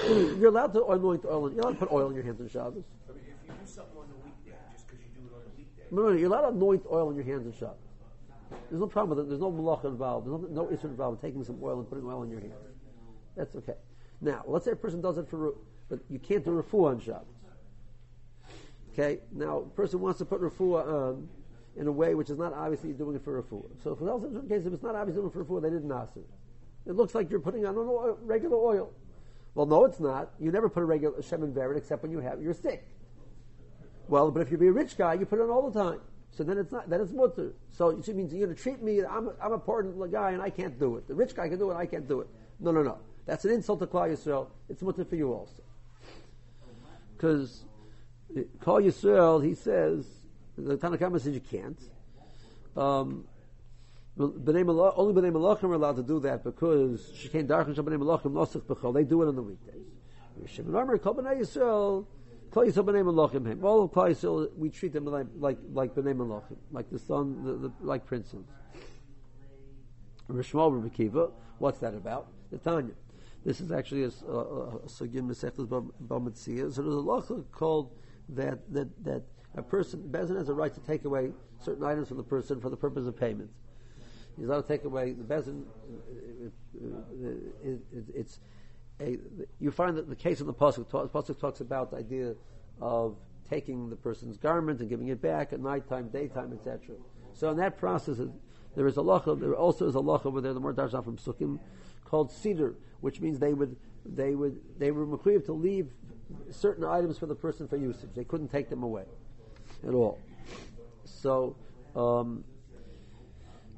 Shabbos. 0.09 0.39
you're 0.39 0.49
allowed 0.49 0.73
to 0.73 0.85
anoint 0.87 1.25
oil. 1.25 1.53
You're 1.53 1.61
allowed 1.61 1.73
to 1.73 1.87
put 1.87 1.93
oil 1.93 2.09
in 2.09 2.15
your 2.15 2.25
hands 2.25 2.41
on 2.41 2.49
Shabbos. 2.49 2.85
No, 5.91 6.03
no, 6.03 6.09
you're 6.11 6.29
to 6.29 6.49
anoint 6.49 6.85
oil 6.91 7.11
in 7.11 7.17
your 7.17 7.25
hands 7.25 7.47
and 7.47 7.55
Shabbos. 7.55 7.77
There's 8.71 8.81
no 8.81 8.87
problem 8.87 9.17
with 9.17 9.27
it. 9.27 9.29
There's 9.29 9.41
no 9.41 9.53
malach 9.53 9.85
involved. 9.85 10.27
There's 10.27 10.41
no, 10.51 10.65
no 10.65 10.73
issue 10.73 10.87
involved 10.87 11.21
taking 11.21 11.45
some 11.45 11.59
oil 11.63 11.79
and 11.79 11.89
putting 11.89 12.05
oil 12.05 12.23
in 12.23 12.31
your 12.31 12.41
hands. 12.41 12.55
That's 13.37 13.55
okay. 13.57 13.75
Now, 14.21 14.43
let's 14.47 14.65
say 14.65 14.73
a 14.73 14.77
person 14.77 15.01
does 15.01 15.19
it 15.19 15.29
for, 15.29 15.55
but 15.89 16.01
you 16.09 16.19
can't 16.19 16.45
do 16.45 16.51
refuah 16.51 16.91
on 16.91 17.01
Shabbos. 17.01 17.27
Okay, 18.93 19.21
now 19.33 19.59
a 19.59 19.63
person 19.63 20.01
wants 20.01 20.19
to 20.19 20.25
put 20.25 20.41
refuah 20.41 20.87
on 20.87 21.29
in 21.77 21.87
a 21.87 21.93
way 21.93 22.15
which 22.15 22.31
is 22.31 22.39
not 22.39 22.53
obviously 22.53 22.93
doing 22.93 23.15
it 23.15 23.23
for 23.23 23.41
refuah. 23.41 23.69
So 23.83 23.97
else 24.07 24.25
in 24.25 24.33
certain 24.33 24.49
cases, 24.49 24.67
if 24.67 24.73
it's 24.73 24.83
not 24.83 24.97
obviously 24.97 25.23
doing 25.23 25.31
it 25.31 25.33
for 25.33 25.45
refuah, 25.45 25.63
they 25.63 25.71
didn't 25.71 25.93
ask 25.93 26.17
it. 26.17 26.29
It 26.87 26.97
looks 26.97 27.15
like 27.15 27.31
you're 27.31 27.41
putting 27.41 27.65
on 27.65 27.75
an 27.75 27.81
oil, 27.81 28.19
regular 28.23 28.57
oil. 28.57 28.91
Well, 29.55 29.67
no, 29.67 29.85
it's 29.85 30.01
not. 30.01 30.31
You 30.41 30.51
never 30.51 30.69
put 30.69 30.83
a 30.83 30.87
regular 30.87 31.19
shemen 31.19 31.53
verit 31.53 31.77
except 31.77 32.03
when 32.03 32.11
you 32.11 32.21
have 32.21 32.43
you're 32.43 32.55
sick. 32.55 32.87
Well, 34.09 34.31
but 34.31 34.41
if 34.41 34.51
you 34.51 34.59
be 34.59 34.69
a 34.69 34.73
rich 34.73 34.97
guy, 34.97 35.15
you 35.15 35.27
put 35.27 35.39
it 35.39 35.43
on 35.43 35.51
all 35.51 35.71
the 35.71 35.79
time. 35.79 36.01
So 36.31 36.45
then 36.45 36.59
it's 36.59 36.73
not, 36.73 36.89
then 36.89 37.01
it's 37.01 37.13
mutter. 37.13 37.53
So 37.73 37.91
it 37.91 38.09
means 38.09 38.33
you're 38.33 38.47
going 38.47 38.57
to 38.57 38.63
treat 38.63 38.83
me, 38.83 39.05
I'm 39.05 39.29
a, 39.29 39.33
I'm 39.43 39.53
a 39.53 39.55
important 39.55 40.13
guy 40.13 40.31
and 40.31 40.43
I 40.43 40.51
can't 40.51 40.79
do 40.79 40.97
it. 40.97 41.09
The 41.09 41.15
rich 41.15 41.35
guy 41.35 41.49
can 41.49 41.59
do 41.59 41.71
it, 41.71 41.75
I 41.75 41.87
can't 41.87 42.07
do 42.07 42.21
it. 42.21 42.29
No, 42.61 42.71
no, 42.71 42.83
no. 42.83 42.99
That's 43.27 43.45
an 43.45 43.53
insult 43.53 43.81
to 43.81 43.87
Klal 43.87 44.11
Yisrael. 44.11 44.49
It's 44.69 44.83
mutter 44.83 45.05
for 45.05 45.17
you 45.17 45.33
also. 45.33 45.63
Because 47.17 47.65
Klal 48.35 48.85
Yisrael, 48.85 49.45
he 49.45 49.55
says, 49.55 50.07
the 50.57 50.77
Tanakhama 50.77 51.21
says 51.21 51.35
you 51.35 51.41
can't. 51.41 51.81
Um, 52.77 53.25
only 54.19 54.53
B'nai 54.53 55.33
Malachim 55.33 55.65
are 55.65 55.75
allowed 55.75 55.97
to 55.97 56.03
do 56.03 56.19
that 56.21 56.43
because 56.43 57.13
Shekain 57.15 57.47
Darchan 57.47 57.75
Shabbanei 57.75 57.99
Malachim 57.99 58.33
Nosach 58.33 58.63
B'chol. 58.63 58.95
They 58.95 59.05
do 59.05 59.23
it 59.23 59.29
on 59.29 59.37
the 59.37 59.43
weekdays. 59.43 59.87
Shimon 60.47 60.75
Amar 60.75 60.99
Kol 60.99 61.15
B'nai 61.15 61.41
Yisrael 61.41 62.07
Klal 62.51 62.67
Yisrael 62.67 62.85
B'nai 62.85 63.05
Malachim 63.05 63.63
All 63.63 63.85
of 63.85 63.91
Klal 63.91 64.51
we 64.57 64.71
treat 64.71 64.93
them 64.93 65.05
like 65.05 65.27
like 65.39 65.59
like 65.73 65.95
B'nai 65.95 66.17
Malachim, 66.17 66.57
like 66.71 66.91
the 66.91 66.99
son, 66.99 67.45
the, 67.45 67.69
the, 67.69 67.73
like 67.81 68.07
princes. 68.07 68.45
Rishmal 70.31 70.83
Rabbi 70.83 71.31
what's 71.59 71.79
that 71.79 71.95
about? 71.95 72.29
The 72.51 72.59
Tanya. 72.59 72.93
This 73.45 73.61
is 73.61 73.73
actually 73.73 74.05
a 74.05 74.09
Sugim 74.09 75.29
Mesechus 75.29 75.67
Bava 75.67 75.91
Metzia. 76.09 76.73
So 76.73 76.83
there's 76.83 77.31
a 77.31 77.43
called 77.51 77.93
that 78.31 78.73
that 78.73 79.05
that 79.05 79.23
a 79.55 79.63
person 79.63 80.09
Bezin 80.11 80.37
has 80.37 80.49
a 80.49 80.55
right 80.55 80.73
to 80.75 80.81
take 80.81 81.05
away 81.05 81.33
certain 81.59 81.85
items 81.85 82.09
from 82.09 82.19
the 82.19 82.23
person 82.23 82.61
for 82.61 82.71
the 82.71 82.77
purpose 82.77 83.07
of 83.07 83.17
payment. 83.17 83.51
He's 84.37 84.47
allowed 84.47 84.63
to 84.63 84.69
take 84.69 84.85
away 84.85 85.13
the 85.13 85.25
bezin. 85.25 85.65
Uh, 85.65 86.45
uh, 86.45 86.87
uh, 86.87 87.31
it, 87.65 87.81
it, 87.93 88.05
it's 88.15 88.41
a, 89.01 89.19
you 89.61 89.71
find 89.71 89.97
that 89.97 90.09
the 90.09 90.17
case 90.17 90.41
of 90.41 90.47
the 90.47 90.55
pasuk, 90.55 90.89
the 90.91 91.09
pasuk 91.09 91.39
talks 91.39 91.61
about 91.61 91.91
the 91.91 91.99
idea 91.99 92.35
of 92.81 93.17
taking 93.49 93.91
the 93.91 93.97
person's 93.97 94.37
garment 94.37 94.81
and 94.81 94.89
giving 94.89 95.09
it 95.09 95.23
back 95.23 95.53
at 95.53 95.61
nighttime, 95.61 96.09
daytime, 96.09 96.53
etc. 96.53 96.97
So 97.33 97.51
in 97.51 97.57
that 97.59 97.79
process, 97.79 98.19
there 98.77 98.87
is 98.87 98.97
a 98.97 99.01
lacha. 99.01 99.39
There 99.39 99.55
also 99.55 99.87
is 99.87 99.95
a 99.95 99.99
lacha 99.99 100.27
over 100.27 100.41
there. 100.41 100.53
The 100.53 100.61
more 100.61 100.75
darshan 100.75 101.05
from 101.05 101.17
sukkim 101.17 101.59
called 102.05 102.31
cedar, 102.31 102.75
which 103.01 103.21
means 103.21 103.39
they 103.39 103.55
would 103.55 103.77
they 104.05 104.35
would 104.35 104.61
they 104.79 104.91
were 104.91 105.05
required 105.05 105.45
to 105.47 105.53
leave 105.53 105.91
certain 106.51 106.85
items 106.85 107.19
for 107.19 107.27
the 107.27 107.35
person 107.35 107.69
for 107.69 107.77
usage. 107.77 108.11
They 108.15 108.25
couldn't 108.25 108.49
take 108.49 108.69
them 108.69 108.83
away 108.83 109.05
at 109.87 109.95
all. 109.95 110.19
So. 111.05 111.57
Um, 111.97 112.45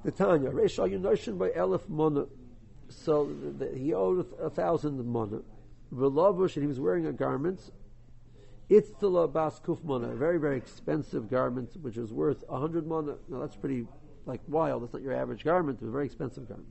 the 0.02 0.10
Tanya, 0.10 0.50
Reish 0.50 0.78
Yunoshin 0.78 1.38
by 1.38 1.50
Elif. 1.50 1.88
So 2.90 3.26
the, 3.26 3.64
the, 3.64 3.78
he 3.78 3.94
owed 3.94 4.26
a, 4.38 4.44
a 4.44 4.50
thousand 4.50 5.04
Mona. 5.06 5.40
Velavush, 5.94 6.56
and 6.56 6.62
he 6.62 6.66
was 6.66 6.78
wearing 6.78 7.06
a 7.06 7.12
garment. 7.12 7.70
Itztala 8.70 9.32
Bas 9.32 9.58
Kuf 9.60 9.82
Mona, 9.82 10.10
a 10.10 10.14
very, 10.14 10.38
very 10.38 10.56
expensive 10.56 11.28
garment, 11.28 11.70
which 11.82 11.96
was 11.96 12.12
worth 12.12 12.44
a 12.48 12.58
hundred 12.58 12.86
Mona. 12.86 13.16
Now 13.28 13.40
that's 13.40 13.56
pretty, 13.56 13.86
like, 14.26 14.40
wild. 14.46 14.82
That's 14.82 14.92
not 14.92 15.02
your 15.02 15.14
average 15.14 15.42
garment. 15.42 15.78
It's 15.80 15.88
a 15.88 15.90
very 15.90 16.06
expensive 16.06 16.46
garment. 16.48 16.68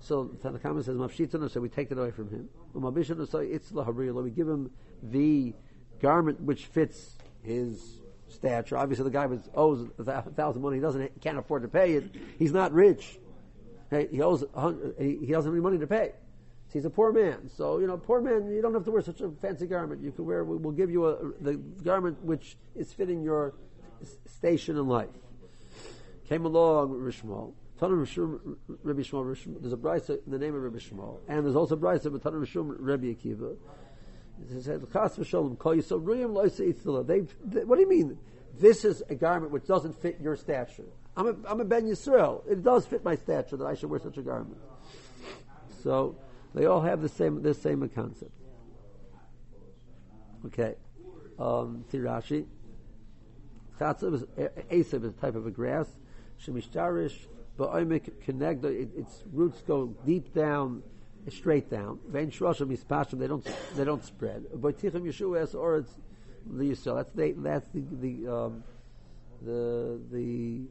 So 0.00 0.26
Tanakama 0.42 0.84
says, 0.84 0.96
Mafshitana, 0.96 1.50
so 1.50 1.60
we 1.60 1.68
take 1.68 1.92
it 1.92 1.98
away 1.98 2.10
from 2.10 2.30
him. 2.30 2.48
Umabishana, 2.74 3.30
so 3.30 3.38
Itzla 3.38 4.22
we 4.22 4.30
give 4.30 4.48
him 4.48 4.70
the 5.02 5.52
garment 6.00 6.40
which 6.40 6.66
fits 6.66 7.16
his 7.42 8.00
stature. 8.28 8.76
Obviously, 8.76 9.04
the 9.04 9.10
guy 9.10 9.26
was 9.26 9.48
owes 9.54 9.88
a 9.98 10.22
thousand 10.22 10.62
money. 10.62 10.76
He 10.76 10.80
doesn't 10.80 11.20
can't 11.20 11.38
afford 11.38 11.62
to 11.62 11.68
pay 11.68 11.94
it. 11.94 12.04
He's 12.38 12.52
not 12.52 12.72
rich. 12.72 13.18
He 13.90 14.22
owes 14.22 14.44
he 14.98 15.26
doesn't 15.26 15.32
have 15.32 15.46
any 15.46 15.60
money 15.60 15.78
to 15.78 15.86
pay. 15.86 16.12
He's 16.72 16.84
a 16.84 16.90
poor 16.90 17.12
man. 17.12 17.48
So 17.48 17.78
you 17.78 17.86
know, 17.86 17.96
poor 17.96 18.20
man, 18.20 18.50
you 18.50 18.62
don't 18.62 18.74
have 18.74 18.84
to 18.84 18.90
wear 18.90 19.02
such 19.02 19.20
a 19.20 19.30
fancy 19.42 19.66
garment. 19.66 20.02
You 20.02 20.12
can 20.12 20.24
wear. 20.24 20.44
We'll 20.44 20.72
give 20.72 20.90
you 20.90 21.06
a, 21.06 21.16
the 21.40 21.54
garment 21.54 22.22
which 22.24 22.56
is 22.76 22.92
fitting 22.92 23.22
your 23.22 23.54
station 24.26 24.76
in 24.76 24.86
life. 24.86 25.08
Came 26.28 26.44
along 26.44 26.90
with 26.90 27.00
Rishmal. 27.00 27.52
Tanur 27.80 27.98
Rabbi 28.84 29.00
Shmuel. 29.00 29.60
There's 29.60 29.72
a 29.72 29.76
brisa 29.76 30.24
in 30.24 30.30
the 30.30 30.38
name 30.38 30.54
of 30.54 30.62
Rabbi 30.62 30.78
Shmuel, 30.78 31.18
and 31.28 31.44
there's 31.44 31.56
also 31.56 31.74
a 31.74 31.78
brisa 31.78 32.06
of 32.06 32.12
Tanur 32.22 32.46
Rishmal 32.46 32.76
Rabbi 32.78 33.06
Akiva. 33.06 33.56
He 34.52 34.60
said, 34.60 34.80
"Chas 34.92 35.16
v'shalom 35.16 35.58
kol 35.58 35.74
yisrael 35.74 36.02
ruyim 36.02 36.34
lo 36.34 37.02
They, 37.02 37.20
what 37.64 37.76
do 37.76 37.82
you 37.82 37.88
mean? 37.88 38.18
This 38.58 38.84
is 38.84 39.02
a 39.08 39.14
garment 39.14 39.52
which 39.52 39.66
doesn't 39.66 40.00
fit 40.00 40.20
your 40.20 40.36
stature. 40.36 40.84
I'm 41.16 41.26
a, 41.26 41.34
I'm 41.48 41.60
a 41.60 41.64
ben 41.64 41.86
Yisrael. 41.86 42.42
It 42.50 42.62
does 42.62 42.86
fit 42.86 43.04
my 43.04 43.16
stature 43.16 43.56
that 43.56 43.66
I 43.66 43.74
should 43.74 43.90
wear 43.90 44.00
such 44.00 44.16
a 44.16 44.22
garment. 44.22 44.58
So 45.82 46.16
they 46.54 46.66
all 46.66 46.80
have 46.80 47.02
the 47.02 47.08
same 47.08 47.42
this 47.42 47.60
same 47.60 47.86
concept. 47.88 48.32
Okay, 50.46 50.74
um, 51.38 51.84
Tirashi. 51.92 52.46
Chatzah 53.78 54.14
is 54.14 54.22
Asab 54.70 55.04
is 55.04 55.14
a 55.14 55.20
type 55.20 55.34
of 55.34 55.46
a 55.46 55.50
grass. 55.50 55.88
Shemishtarish, 56.44 57.26
but 57.56 57.72
connect. 58.24 58.64
Its 58.64 59.22
roots 59.32 59.62
go 59.66 59.94
deep 60.04 60.32
down 60.34 60.82
straight 61.28 61.70
down. 61.70 61.98
Vein 62.08 62.30
shroshim 62.30 62.74
mispashim, 62.74 63.18
they 63.18 63.26
don't 63.26 63.46
they 63.76 63.84
don't 63.84 64.04
spread. 64.04 64.46
But 64.54 64.78
tichim 64.78 65.02
yeshua 65.02 65.54
or 65.54 65.78
it's 65.78 65.92
the 66.46 66.70
yisrael. 66.70 66.96
That's 66.96 67.12
the 67.12 67.32
that's 67.36 67.68
the 67.68 67.84
the 68.00 68.32
um, 68.32 68.64
the 69.42 70.00
the 70.10 70.62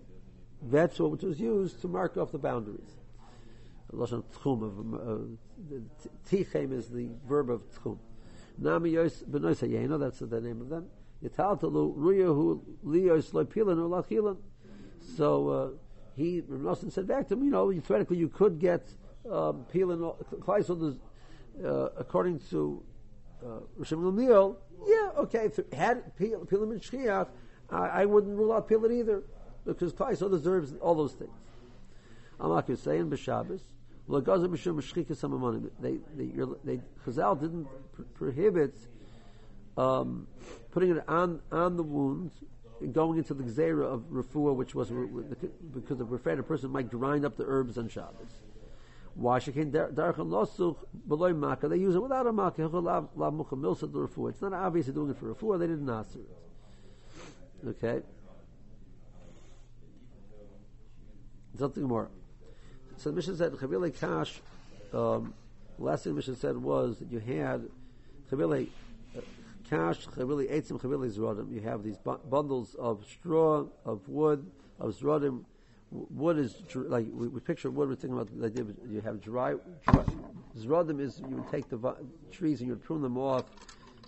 vegetable 0.62 1.12
what 1.12 1.24
was 1.24 1.40
used 1.40 1.82
to 1.82 1.88
mark 1.88 2.18
off 2.18 2.32
the 2.32 2.38
boundaries. 2.38 2.98
Tchum 3.94 4.64
of 4.64 4.94
uh, 4.94 5.78
tichem 6.30 6.72
is 6.72 6.90
the 6.90 7.10
verb 7.28 7.50
of 7.50 7.62
tchum. 7.72 7.98
Nami 8.58 8.92
yos 8.92 9.24
benois 9.24 9.60
hayena. 9.60 10.00
That's 10.00 10.20
the 10.20 10.42
name 10.42 10.62
of 10.62 10.70
them. 10.70 10.86
Yitaltalu 11.24 11.96
ruyahu 11.98 12.62
liyos 12.86 13.32
loipilan 13.32 13.80
or 13.80 14.04
lachilan. 14.04 14.38
So 15.18 15.50
uh, 15.50 15.70
he 16.16 16.42
Nosson 16.42 16.92
said 16.92 17.08
back 17.08 17.28
to 17.30 17.34
him, 17.34 17.44
you 17.44 17.52
know, 17.52 17.72
theoretically 17.72 18.18
you 18.18 18.30
could 18.30 18.60
get 18.60 18.88
um, 19.30 19.66
Pilin, 19.72 20.00
Kleisel, 20.40 20.98
uh, 21.64 21.70
according 21.98 22.40
to 22.52 22.84
uh, 23.44 23.60
Rishon 23.80 24.56
yeah, 24.86 25.10
okay, 25.18 25.46
if 25.46 25.60
had 25.74 26.16
Pilim 26.18 26.72
and 26.72 26.82
Shchiach, 26.82 27.28
I, 27.70 27.76
I, 27.76 28.06
wouldn't 28.06 28.38
rule 28.38 28.54
out 28.54 28.70
Pilin 28.70 28.98
either, 28.98 29.24
because 29.74 29.94
Kleisel 29.94 30.30
deserves 30.32 30.74
all 30.82 30.96
those 30.96 31.14
things. 31.14 31.32
I'm 32.40 32.50
not 32.50 32.68
saying 32.68 33.10
B'Shabbos, 33.10 33.62
they, 35.80 35.98
they, 36.16 36.32
they, 36.64 36.80
Chazal 37.06 37.40
didn't 37.40 37.68
pr- 37.94 38.02
prohibit 38.16 38.76
um, 39.78 40.28
putting 40.72 40.96
it 40.96 41.04
on, 41.08 41.42
on 41.52 41.78
the 41.78 41.84
wound 41.84 42.32
and 42.82 42.94
going 42.94 43.18
into 43.18 43.34
the 43.34 43.44
Gzera 43.44 43.86
of 43.86 44.02
Refuah, 44.12 44.56
which 44.56 44.74
was 44.74 44.90
because 45.74 45.98
we're 45.98 46.16
afraid 46.16 46.40
a 46.40 46.44
person 46.44 46.72
might 46.72 46.90
grind 46.90 47.26
up 47.26 47.38
the 47.38 47.46
herbs 47.46 47.78
on 47.78 47.88
Shabbos. 47.88 48.32
Why 49.14 49.40
should 49.40 49.56
darchan 49.56 50.30
losuch 50.30 50.78
beloy 51.08 51.34
maka? 51.34 51.68
They 51.68 51.78
use 51.78 51.96
it 51.96 52.02
without 52.02 52.26
a 52.26 52.32
maka. 52.32 52.66
It's 52.66 52.74
not 54.42 54.54
obviously 54.54 54.94
doing 54.94 55.10
it 55.12 55.18
for 55.18 55.34
refuah. 55.34 55.60
They 55.60 55.68
didn't 55.68 55.90
answer 55.90 56.20
it. 56.20 57.68
Okay. 57.68 58.02
Something 61.58 61.84
more. 61.84 62.10
So 62.98 63.10
the 63.10 63.16
Mishnah 63.16 63.36
said 63.38 63.54
chavile 63.54 63.98
kash. 63.98 64.42
Um, 64.94 65.34
last 65.78 66.04
thing 66.04 66.14
the 66.14 66.18
Mishnah 66.18 66.36
said 66.36 66.58
was 66.58 67.00
that 67.00 67.12
you 67.12 67.20
had 67.20 67.70
chavile 68.30 68.68
uh, 69.18 69.22
kash, 69.70 70.08
chavile 70.08 70.50
eitzim, 70.50 70.80
chavile 70.80 71.10
zrodim. 71.12 71.54
You 71.54 71.62
have 71.62 71.84
these 71.84 71.98
bu- 71.98 72.20
bundles 72.30 72.76
of 72.76 73.06
straw, 73.06 73.66
of 73.86 74.08
wood, 74.08 74.50
of 74.80 74.96
zrodim 74.96 75.46
wood 75.92 76.38
is 76.38 76.56
like 76.76 77.08
we, 77.12 77.28
we 77.28 77.40
picture 77.40 77.70
wood. 77.70 77.90
We're 77.90 77.96
thinking 77.96 78.20
about 78.20 78.38
the 78.38 78.46
idea 78.46 78.66
you 78.88 79.02
have 79.02 79.22
dry. 79.22 79.56
dry 79.88 80.04
Zradim 80.58 81.00
is 81.00 81.20
you 81.20 81.38
would 81.38 81.50
take 81.50 81.70
the 81.70 81.96
trees 82.32 82.60
and 82.60 82.68
you 82.68 82.74
would 82.74 82.84
prune 82.84 83.02
them 83.02 83.18
off 83.18 83.46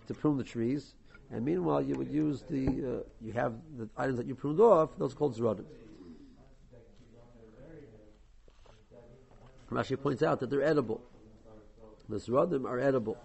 to 0.07 0.13
prune 0.13 0.37
the 0.37 0.43
trees, 0.43 0.95
and 1.31 1.45
meanwhile 1.45 1.81
you 1.81 1.95
would 1.95 2.09
use 2.09 2.43
the 2.49 2.67
uh, 2.67 3.03
you 3.21 3.31
have 3.33 3.53
the 3.77 3.87
items 3.97 4.17
that 4.17 4.25
you 4.25 4.35
pruned 4.35 4.59
off. 4.59 4.89
Those 4.97 5.13
are 5.13 5.15
called 5.15 5.37
zradim. 5.37 5.65
Rashi 9.71 9.99
points 9.99 10.21
out 10.21 10.39
that 10.41 10.49
they're 10.49 10.61
edible. 10.61 11.01
The 12.09 12.17
zradim 12.17 12.65
are 12.65 12.79
edible. 12.79 13.17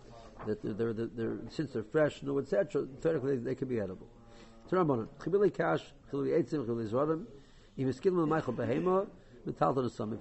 That 0.46 0.62
they're, 0.62 0.92
they're, 0.92 1.06
they're, 1.06 1.38
since 1.50 1.72
they're 1.72 1.82
fresh, 1.82 2.22
no 2.22 2.38
etc. 2.38 2.86
Theoretically, 3.00 3.38
they, 3.38 3.56
can 3.56 3.68
be 3.68 3.80
edible. 3.80 4.06
If 4.68 4.74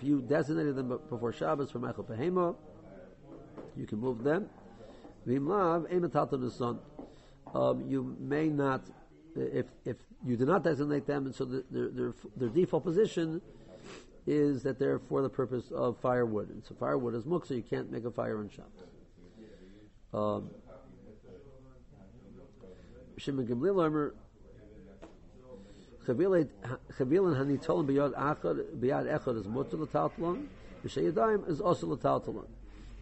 you 0.04 0.22
designated 0.22 0.76
them 0.76 1.00
before 1.10 1.32
Shabbos 1.32 1.72
for 1.72 1.80
Michael 1.80 2.04
Behema, 2.04 2.56
you 3.76 3.86
can 3.86 4.00
move 4.00 4.24
them. 4.24 4.50
Um, 7.54 7.86
you 7.88 8.16
may 8.20 8.50
not, 8.50 8.84
if 9.36 9.68
if 9.86 9.98
you 10.26 10.38
do 10.38 10.46
not 10.46 10.64
designate 10.64 11.06
them, 11.06 11.28
and 11.28 11.36
so 11.36 11.46
the, 11.46 11.64
their, 11.72 11.90
their 11.90 12.14
their 12.36 12.50
default 12.50 12.84
position 12.84 13.42
is 14.28 14.64
that 14.64 14.80
they're 14.80 15.00
for 15.00 15.22
the 15.22 15.30
purpose 15.30 15.72
of 15.72 16.00
firewood. 16.00 16.50
And 16.50 16.64
so 16.64 16.76
firewood 16.80 17.14
is 17.16 17.26
muk, 17.26 17.46
so 17.46 17.54
you 17.54 17.62
can't 17.62 17.92
make 17.92 18.06
a 18.06 18.12
fire 18.12 18.42
in 18.42 18.50
Shabbos. 18.50 18.84
Um, 20.14 20.50
Shimon 23.18 23.46
Gamliel 23.48 23.86
Omer, 23.86 24.16
Chavilan 26.06 26.50
hanitolim 27.00 27.88
biyad 27.88 28.14
achad 28.14 28.64
biyad 28.78 29.08
echad 29.08 29.38
is 29.38 29.48
mutter 29.48 29.78
l'taltalon. 29.78 30.48
B'sheyadayim 30.84 31.50
is 31.50 31.62
also 31.62 31.88
l'taltalon. 31.88 32.46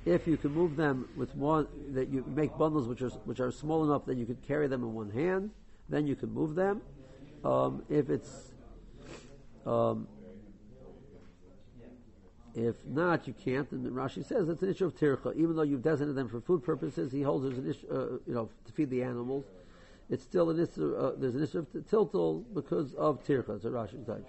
If 0.06 0.28
you 0.28 0.38
can 0.38 0.52
move 0.52 0.76
them 0.76 1.08
with 1.16 1.36
one, 1.36 1.68
that 1.92 2.10
you 2.10 2.24
make 2.28 2.58
bundles 2.58 2.88
which 2.88 3.02
are 3.02 3.10
which 3.26 3.40
are 3.40 3.52
small 3.52 3.84
enough 3.84 4.06
that 4.06 4.18
you 4.18 4.26
could 4.26 4.42
carry 4.46 4.68
them 4.68 4.84
in 4.84 4.94
one 4.94 5.10
hand, 5.12 5.52
then 5.90 6.08
you 6.08 6.16
can 6.16 6.34
move 6.34 6.56
them. 6.56 6.82
Um, 7.44 7.84
if 7.90 8.10
it's 8.10 8.52
um, 9.66 10.08
if 12.56 12.86
not, 12.86 13.28
you 13.28 13.34
can't. 13.34 13.70
And 13.72 13.86
Rashi 13.88 14.26
says 14.26 14.50
it's 14.50 14.62
an 14.62 14.70
issue 14.70 14.86
of 14.86 14.96
tircha. 14.96 15.36
Even 15.36 15.56
though 15.56 15.64
you've 15.64 15.82
designated 15.82 16.16
them 16.16 16.30
for 16.30 16.40
food 16.42 16.64
purposes, 16.64 17.12
he 17.12 17.22
holds 17.22 17.46
there's 17.46 17.58
an 17.58 17.70
issue, 17.70 17.88
uh, 17.92 18.18
you 18.28 18.34
know, 18.34 18.50
to 18.66 18.72
feed 18.72 18.90
the 18.90 19.04
animals. 19.04 19.46
It's 20.10 20.24
still 20.24 20.50
an 20.50 20.60
issue. 20.60 20.96
Uh, 20.96 21.14
there's 21.18 21.36
an 21.36 21.44
issue 21.44 21.60
of 21.60 21.68
tiltal 21.86 22.44
because 22.54 22.94
of 22.96 23.24
tircha. 23.26 23.56
It's 23.56 23.66
a 23.66 23.70
Rashi 23.70 24.06
teaches. 24.06 24.26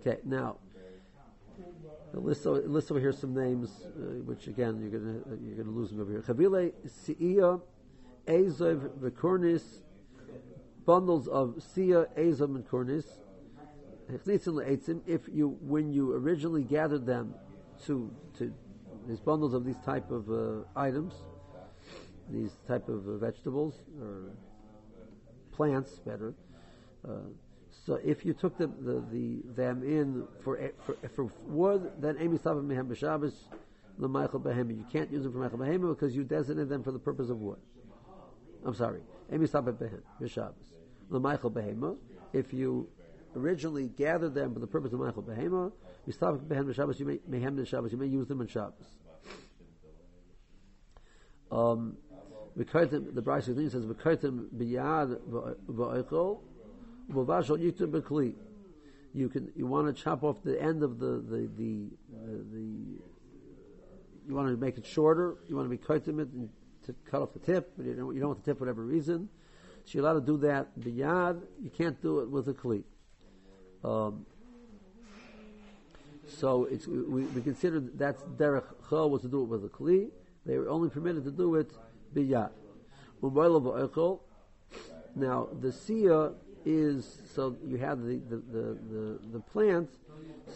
Okay, 0.00 0.18
now 0.24 0.56
list, 2.20 2.46
over, 2.46 2.60
list 2.62 2.90
over 2.90 3.00
here 3.00 3.12
some 3.12 3.34
names, 3.34 3.70
uh, 3.84 4.00
which 4.24 4.46
again 4.46 4.80
you're 4.80 5.00
gonna 5.00 5.18
uh, 5.18 5.36
you're 5.42 5.56
gonna 5.56 5.76
lose 5.76 5.90
them 5.90 6.00
over 6.00 6.10
here. 6.10 6.22
Chavile 6.22 6.72
Siya, 6.86 7.60
Ezov, 8.26 8.88
Vikornis, 8.98 9.62
bundles 10.84 11.28
of 11.28 11.56
Siya, 11.74 12.06
Ezov, 12.16 12.54
and 12.54 12.68
Kornis 12.68 13.04
if 14.08 15.28
you 15.32 15.56
when 15.60 15.92
you 15.92 16.14
originally 16.14 16.62
gathered 16.62 17.06
them 17.06 17.34
to 17.86 18.10
to 18.38 18.52
these 19.06 19.20
bundles 19.20 19.54
of 19.54 19.64
these 19.64 19.78
type 19.84 20.10
of 20.10 20.30
uh, 20.30 20.64
items, 20.76 21.14
these 22.30 22.52
type 22.66 22.88
of 22.88 23.06
uh, 23.06 23.16
vegetables 23.18 23.80
or 24.00 24.30
plants, 25.52 25.98
better. 25.98 26.34
Uh, 27.06 27.12
so 27.86 27.98
if 28.02 28.24
you 28.24 28.32
took 28.32 28.56
the, 28.56 28.66
the, 28.66 29.04
the 29.12 29.42
them 29.54 29.82
in 29.82 30.26
for 30.42 30.58
for, 30.84 30.96
for 31.08 31.24
wood, 31.46 31.92
then 31.98 32.16
emi 32.16 32.38
sabim 32.38 32.66
mehem 32.66 32.88
b'shabbos. 32.88 33.34
You 33.96 34.86
can't 34.90 35.12
use 35.12 35.22
them 35.22 35.32
for 35.32 35.38
meichel 35.38 35.58
behema 35.58 35.94
because 35.94 36.16
you 36.16 36.24
designated 36.24 36.68
them 36.68 36.82
for 36.82 36.90
the 36.90 36.98
purpose 36.98 37.30
of 37.30 37.38
wood. 37.38 37.58
I'm 38.64 38.74
sorry, 38.74 39.02
emi 39.32 39.48
sabim 39.48 39.74
behem 39.74 40.00
b'shabbos 40.20 40.72
l'maychel 41.10 41.52
behema. 41.52 41.96
If 42.32 42.52
you 42.52 42.88
originally 43.36 43.88
gathered 43.88 44.34
them 44.34 44.54
for 44.54 44.60
the 44.60 44.66
purpose 44.66 44.92
of 44.92 45.00
Michael 45.00 45.22
Behema. 45.22 45.72
Mistavik 46.08 46.46
Behem 46.46 46.74
Shabbos, 46.74 47.00
you 47.00 47.06
may 47.06 47.18
Mehem 47.18 47.66
Shabbos, 47.66 47.92
you 47.92 47.98
may 47.98 48.06
use 48.06 48.26
them 48.26 48.40
in 48.40 48.46
Shabbos. 48.46 48.86
Um, 51.50 51.96
the 52.56 53.22
Bryce 53.22 53.46
says, 53.46 53.56
"V'kartim 53.56 54.48
biyad 54.56 55.18
v'oichol 55.68 56.38
v'vashal 57.10 57.58
yitum 57.58 57.90
b'kli." 57.90 58.34
You 59.12 59.28
can 59.28 59.52
you 59.54 59.66
want 59.66 59.94
to 59.94 60.02
chop 60.02 60.24
off 60.24 60.42
the 60.42 60.60
end 60.60 60.82
of 60.82 60.98
the 60.98 61.22
the 61.28 61.48
the, 61.56 61.88
uh, 62.12 62.26
the 62.52 63.00
you 64.26 64.34
want 64.34 64.48
to 64.48 64.56
make 64.56 64.78
it 64.78 64.86
shorter. 64.86 65.36
You 65.48 65.56
want 65.56 65.70
to 65.70 65.76
be 65.76 65.78
kartim 65.78 66.20
it 66.20 66.28
and 66.32 66.48
to 66.86 66.94
cut 67.10 67.22
off 67.22 67.32
the 67.32 67.38
tip, 67.38 67.72
but 67.76 67.86
you 67.86 67.94
don't, 67.94 68.14
you 68.14 68.20
don't 68.20 68.30
want 68.30 68.44
the 68.44 68.50
tip 68.50 68.58
for 68.58 68.64
whatever 68.64 68.82
reason. 68.82 69.28
So 69.84 69.98
you're 69.98 70.04
allowed 70.04 70.20
to 70.20 70.26
do 70.26 70.38
that 70.38 70.78
biyad. 70.78 71.42
You 71.62 71.70
can't 71.70 72.00
do 72.00 72.20
it 72.20 72.30
with 72.30 72.48
a 72.48 72.54
kli. 72.54 72.84
Um, 73.84 74.24
so 76.26 76.66
we, 76.88 77.24
we 77.24 77.42
consider 77.42 77.80
that's 77.80 78.22
derech 78.22 78.64
chol 78.88 79.10
was 79.10 79.22
to 79.22 79.28
do 79.28 79.42
it 79.42 79.48
with 79.48 79.64
a 79.64 79.68
kli. 79.68 80.08
They 80.46 80.58
were 80.58 80.68
only 80.68 80.88
permitted 80.88 81.24
to 81.24 81.30
do 81.30 81.54
it 81.56 81.70
biyat. 82.14 82.50
Now 85.16 85.48
the 85.60 85.72
sia 85.72 86.32
is 86.64 87.18
so 87.34 87.56
you 87.66 87.76
have 87.76 88.02
the 88.02 88.16
the, 88.16 88.36
the, 88.36 88.78
the, 88.90 89.18
the 89.32 89.40
plant. 89.40 89.90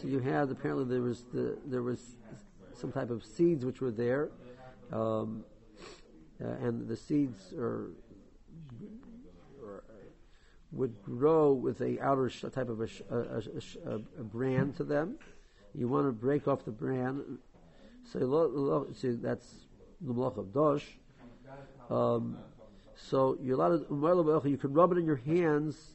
So 0.01 0.09
you 0.09 0.21
had 0.21 0.51
apparently 0.51 0.87
there 0.87 1.03
was 1.03 1.25
the 1.33 1.59
there 1.67 1.83
was 1.83 2.17
some 2.75 2.93
type 2.93 3.11
of 3.11 3.25
seeds 3.25 3.65
which 3.65 3.81
were 3.81 3.91
there, 3.91 4.31
um, 4.93 5.45
uh, 6.43 6.49
and 6.65 6.89
the 6.89 6.97
seeds 6.97 7.53
are 7.55 7.91
would 10.73 11.03
grow 11.03 11.53
with 11.53 11.81
a 11.81 11.99
outer 12.01 12.29
type 12.29 12.69
of 12.69 12.81
a, 12.81 12.89
a, 13.11 13.43
a, 13.87 13.95
a, 13.95 14.23
brand 14.23 14.77
to 14.77 14.85
them. 14.85 15.17
You 15.75 15.89
want 15.89 16.07
to 16.07 16.13
break 16.13 16.47
off 16.47 16.65
the 16.65 16.71
brand. 16.71 17.23
So, 18.13 18.19
lo, 18.21 18.47
lo, 18.47 18.87
so 18.95 19.13
that's 19.15 19.47
the 20.01 20.13
malach 20.13 20.37
of 20.37 20.53
dosh. 20.53 20.85
Um, 21.91 22.39
so 22.97 23.39
you're 23.43 23.55
allowed 23.55 23.89
to, 23.89 24.49
you 24.49 24.59
can 24.59 24.73
rub 24.73 24.93
it 24.93 24.99
in 24.99 25.07
your 25.07 25.17
hands 25.17 25.95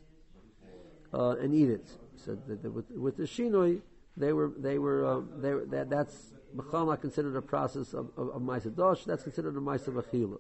uh, 1.14 1.36
and 1.40 1.54
eat 1.54 1.70
it. 1.70 1.88
So 2.16 2.38
with, 2.48 2.90
with 2.92 3.18
the 3.18 3.24
shinoi, 3.24 3.82
they 4.16 4.32
were 4.32 4.52
they 4.58 4.80
were 4.80 5.06
uh, 5.06 5.22
they 5.38 5.54
were, 5.54 5.66
that 5.66 5.90
that's 5.90 6.34
not 6.72 7.02
considered 7.02 7.36
a 7.36 7.42
process 7.42 7.94
of, 7.94 8.10
of, 8.16 8.30
of 8.30 8.76
dosh. 8.76 9.04
That's 9.04 9.24
considered 9.24 9.56
a 9.56 9.60
ma'isa 9.60 9.90
achila. 9.90 10.38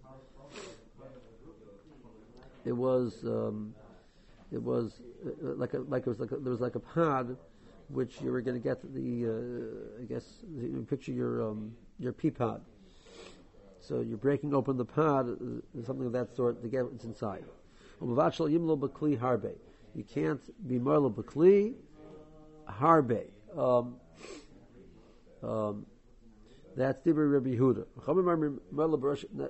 It 2.65 2.71
was. 2.71 3.23
Um, 3.25 3.75
it 4.53 4.61
was 4.61 5.01
uh, 5.25 5.55
like 5.55 5.73
a, 5.73 5.79
like 5.79 6.05
it 6.05 6.09
was 6.09 6.19
like 6.19 6.31
a, 6.31 6.37
there 6.37 6.51
was 6.51 6.61
like 6.61 6.75
a 6.75 6.79
pod, 6.79 7.35
which 7.89 8.21
you 8.21 8.31
were 8.31 8.39
going 8.41 8.55
to 8.55 8.63
get 8.63 8.81
the 8.93 9.25
uh, 9.25 10.01
I 10.01 10.05
guess 10.05 10.23
you 10.55 10.85
picture 10.89 11.11
your 11.11 11.49
um, 11.49 11.75
your 11.99 12.13
pea 12.13 12.31
pod. 12.31 12.61
So 13.79 13.99
you're 13.99 14.17
breaking 14.17 14.53
open 14.53 14.77
the 14.77 14.85
pod, 14.85 15.29
uh, 15.29 15.35
something 15.85 16.05
of 16.05 16.13
that 16.13 16.33
sort, 16.35 16.61
to 16.61 16.69
get 16.69 16.85
what's 16.85 17.03
inside. 17.03 17.43
You 17.99 18.15
can't 20.03 20.67
be 20.67 20.79
merlo 20.79 21.13
bakli 21.13 21.73
harbe. 22.69 23.25
Um, 23.57 23.97
um, 25.41 25.85
that's 26.75 27.01
Dibri 27.01 27.31
Rabbi 27.31 27.55
Yehuda. 27.55 27.85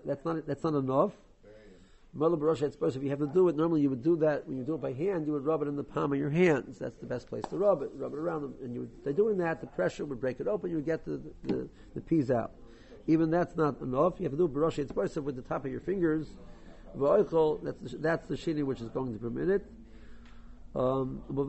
That's 0.06 0.26
not 0.26 0.48
that's 0.48 0.64
not 0.64 0.74
enough. 0.74 1.12
Mala 2.16 2.38
Barosha, 2.38 2.64
it's 2.64 2.76
supposed 2.76 2.96
if 2.96 3.02
you 3.02 3.10
have 3.10 3.20
to 3.20 3.28
do 3.28 3.48
it, 3.50 3.56
normally 3.56 3.82
you 3.82 3.90
would 3.90 4.04
do 4.04 4.16
that 4.18 4.48
when 4.48 4.58
you 4.58 4.64
do 4.64 4.76
it 4.76 4.82
by 4.82 4.94
hand, 4.94 5.26
you 5.26 5.34
would 5.34 5.44
rub 5.46 5.64
it 5.64 5.68
in 5.68 5.76
the 5.76 5.84
palm 5.84 6.14
of 6.14 6.20
your 6.20 6.30
hands. 6.30 6.78
That's 6.78 6.98
the 6.98 7.08
best 7.08 7.28
place 7.28 7.44
to 7.50 7.58
rub 7.58 7.82
it, 7.82 7.90
rub 7.96 8.14
it 8.14 8.20
around. 8.20 8.54
And 8.62 8.74
you 8.74 8.82
would, 8.82 9.04
by 9.04 9.14
doing 9.14 9.38
that, 9.40 9.62
the 9.62 9.68
pressure 9.68 10.06
would 10.06 10.22
break 10.22 10.40
it 10.40 10.48
open, 10.48 10.70
you 10.70 10.76
would 10.76 10.86
get 10.86 11.06
the, 11.06 11.20
the, 11.44 11.68
the 11.96 12.02
peas 12.02 12.30
out. 12.30 12.52
Even 13.08 13.32
that's 13.32 13.56
not 13.56 13.82
enough. 13.82 14.14
You 14.20 14.26
have 14.26 14.34
to 14.34 14.38
do 14.38 14.48
Barosha, 14.48 14.80
it's 14.80 14.90
supposed 14.90 15.18
with 15.18 15.36
the 15.36 15.42
top 15.42 15.66
of 15.66 15.72
your 15.72 15.82
fingers. 15.82 16.28
That's 16.96 17.32
the, 17.32 17.98
that's 18.00 18.28
the 18.28 18.36
shini 18.36 18.64
which 18.64 18.80
is 18.80 18.90
going 18.90 19.14
to 19.14 19.20
permit 19.20 19.50
it. 19.50 19.66
Um, 20.76 21.24
you 21.30 21.46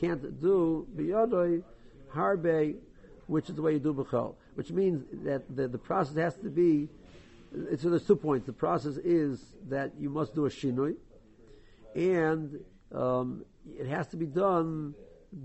can't 0.00 0.40
do 0.40 0.86
biyadoi 0.96 1.62
harbe, 2.14 2.76
which 3.26 3.48
is 3.50 3.56
the 3.56 3.62
way 3.62 3.72
you 3.74 3.78
do 3.78 3.94
b'chol, 3.94 4.34
which 4.54 4.70
means 4.70 5.04
that 5.24 5.54
the, 5.54 5.68
the 5.68 5.78
process 5.78 6.16
has 6.16 6.36
to 6.36 6.50
be 6.50 6.88
so 7.78 7.90
there's 7.90 8.06
two 8.06 8.16
points. 8.16 8.46
The 8.46 8.52
process 8.52 8.96
is 8.96 9.54
that 9.68 9.92
you 9.98 10.10
must 10.10 10.34
do 10.34 10.46
a 10.46 10.50
shinui, 10.50 10.96
and 11.94 12.58
um, 12.94 13.44
it 13.78 13.86
has 13.86 14.08
to 14.08 14.16
be 14.16 14.26
done 14.26 14.94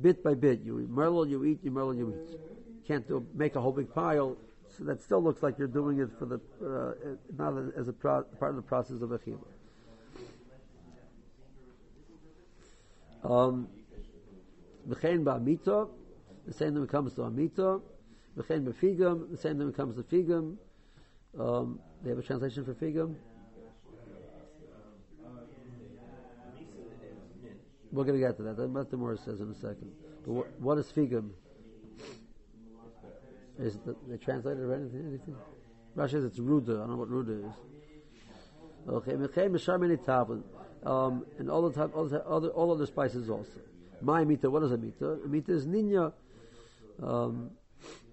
bit 0.02 0.24
by 0.24 0.34
bit. 0.34 0.62
You 0.62 0.88
merlot, 0.92 1.30
you 1.30 1.44
eat, 1.46 1.60
you 1.64 1.72
merlot, 1.72 1.98
you 1.98 2.10
eat. 2.10 2.40
Can't 2.88 3.08
do 3.08 3.26
make 3.34 3.56
a 3.56 3.62
whole 3.62 3.74
big 3.74 3.94
pile. 3.94 4.38
So 4.78 4.84
that 4.86 5.02
still 5.02 5.24
looks 5.24 5.42
like 5.44 5.58
you're 5.58 5.68
doing 5.68 6.00
it 6.00 6.10
for 6.20 6.26
the 6.26 6.40
uh, 6.64 7.16
not 7.38 7.54
as 7.78 7.88
a 7.88 7.94
pro- 7.94 8.24
part 8.24 8.52
of 8.52 8.58
the 8.58 8.62
process 8.62 9.02
of 9.02 9.10
achila. 9.10 9.40
Um, 13.24 13.68
V'chein 14.88 15.24
ba'amita, 15.24 15.90
the 16.46 16.54
same 16.54 16.76
thing 16.76 16.88
comes 16.88 17.14
to 17.16 17.24
amita. 17.24 17.82
V'chein 18.38 18.64
b'figam, 18.64 19.30
the 19.32 19.38
same 19.38 19.58
thing 19.58 19.74
comes 19.74 19.96
to 19.96 20.04
figam. 20.04 20.56
Um, 21.40 21.80
they 22.04 22.10
have 22.10 22.20
a 22.20 22.24
translation 22.24 22.66
for 22.66 22.74
figum? 22.74 23.16
We're 27.92 28.04
going 28.04 28.20
to 28.20 28.26
get 28.26 28.38
to 28.38 28.44
that. 28.44 28.58
That's 28.58 28.70
what 28.70 28.92
the 28.92 29.18
says 29.24 29.40
in 29.40 29.50
a 29.50 29.56
second. 29.56 29.92
But 30.26 30.34
what, 30.34 30.60
what 30.60 30.78
is 30.78 30.88
figum? 30.88 31.32
Is 33.60 33.76
it 33.76 33.86
the, 33.86 33.96
they 34.08 34.18
translated 34.18 34.64
or 34.64 34.76
anything? 34.76 35.08
anything? 35.08 35.36
Rashi 35.96 36.12
says 36.12 36.26
it's 36.26 36.40
ruda. 36.40 36.76
I 36.76 36.88
don't 36.88 36.92
know 36.92 36.96
what 36.98 37.10
ruda 37.10 37.48
is. 37.48 37.54
Okay, 38.88 39.16
um, 40.86 41.26
and 41.40 41.50
all 41.50 41.68
the 41.68 41.74
time, 41.74 41.92
all 41.94 42.06
the 42.06 42.24
other 42.24 42.50
all 42.50 42.86
spices 42.88 43.30
also. 43.30 43.60
My 44.02 44.24
mita, 44.24 44.50
what 44.50 44.64
is 44.64 44.72
a 44.72 44.78
mita? 44.78 45.14
A 45.14 45.28
mita 45.28 45.52
is 45.52 45.66
ninya. 45.66 46.14
Um, 47.02 47.52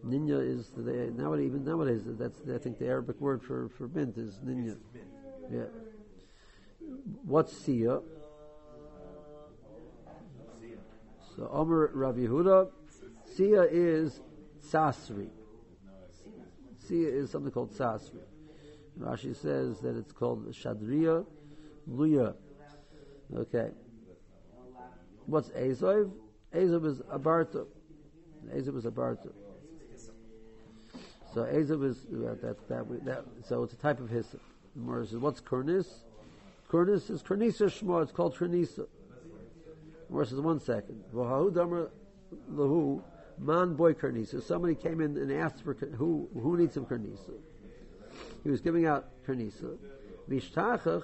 Ninya 0.06 0.38
is 0.46 0.68
the, 0.76 1.10
nowadays 1.16 1.46
even 1.46 1.64
nowadays 1.64 2.02
that's 2.04 2.40
I 2.52 2.58
think 2.58 2.78
the 2.78 2.86
Arabic 2.86 3.18
word 3.20 3.42
for 3.42 3.68
for 3.70 3.88
mint 3.88 4.18
is 4.18 4.38
ninya. 4.44 4.76
Yeah. 5.50 5.64
What's 7.24 7.56
sia? 7.56 8.00
So 11.36 11.48
Omer 11.50 11.90
Rav 11.94 12.16
Yehuda, 12.16 12.70
sia 13.34 13.62
is 13.62 14.20
sasri. 14.62 15.30
Sia 16.86 17.08
is 17.08 17.30
something 17.30 17.50
called 17.50 17.72
sasri. 17.72 18.20
Rashi 18.98 19.34
says 19.34 19.80
that 19.80 19.96
it's 19.96 20.12
called 20.12 20.46
shadriya 20.52 21.24
luya. 21.90 22.34
Okay. 23.34 23.70
What's 25.26 25.50
Azov? 25.50 26.12
Azov 26.52 26.84
is 26.84 27.00
abarta. 27.00 27.66
Azov 28.54 28.76
is 28.76 28.84
abarta. 28.84 29.32
So 31.34 31.44
Azov 31.44 31.82
is 31.82 32.06
uh, 32.14 32.36
that, 32.42 32.68
that, 32.68 33.04
that, 33.04 33.24
so 33.44 33.64
it's 33.64 33.72
a 33.72 33.76
type 33.76 33.98
of 33.98 34.08
hyssop. 34.08 34.40
Gemara 34.76 35.04
says, 35.04 35.18
what's 35.18 35.40
Kurnis? 35.40 35.86
Kurnis 36.70 37.10
is 37.10 37.24
Kernisa 37.24 37.70
Shema, 37.72 37.98
it's 37.98 38.12
called 38.12 38.36
Kernisa. 38.36 38.86
Gemara 40.08 40.26
says, 40.26 40.40
one 40.40 40.60
second. 40.60 41.02
V'hahu 41.12 41.52
damar 41.52 41.90
lahu 42.52 43.02
man 43.38 43.74
boy 43.74 43.94
Kernisa. 43.94 44.42
Somebody 44.42 44.76
came 44.76 45.00
in 45.00 45.16
and 45.16 45.32
asked 45.32 45.64
for, 45.64 45.74
who, 45.74 46.28
who 46.34 46.56
needs 46.56 46.74
some 46.74 46.86
Kernisa? 46.86 47.34
He 48.44 48.50
was 48.50 48.60
giving 48.60 48.86
out 48.86 49.08
Kernisa. 49.26 49.76
Vishtachach, 50.30 51.02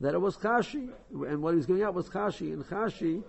that 0.00 0.12
it 0.12 0.20
was 0.20 0.36
Chashi. 0.36 0.90
And 1.12 1.40
what 1.40 1.50
he 1.52 1.56
was 1.56 1.66
giving 1.66 1.82
out 1.82 1.94
was 1.94 2.10
Chashi. 2.10 2.52
And 2.52 2.62
Chashi, 2.64 3.22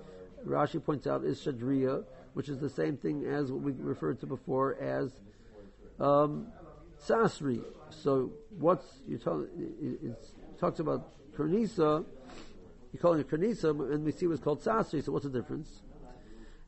Rashi 0.46 0.84
points 0.84 1.08
out, 1.08 1.24
is 1.24 1.40
Shadriya, 1.40 2.04
which 2.34 2.50
is 2.50 2.60
the 2.60 2.70
same 2.70 2.98
thing 2.98 3.26
as 3.26 3.50
what 3.50 3.62
we 3.62 3.72
referred 3.72 4.20
to 4.20 4.26
before 4.26 4.76
as 4.76 5.22
um, 6.00 6.48
Sasri. 7.06 7.64
So 7.90 8.32
what's 8.58 9.02
you 9.08 9.18
talk? 9.18 9.48
It 9.58 10.18
talks 10.60 10.80
about 10.80 11.14
Kernisa. 11.36 12.06
You're 12.92 13.02
calling 13.02 13.20
it 13.20 13.30
Kernisa, 13.30 13.70
and 13.94 14.04
we 14.04 14.12
see 14.12 14.28
what's 14.28 14.42
called 14.42 14.62
Sasri. 14.62 15.04
So 15.04 15.12
what's 15.12 15.26
the 15.26 15.32
difference? 15.32 15.84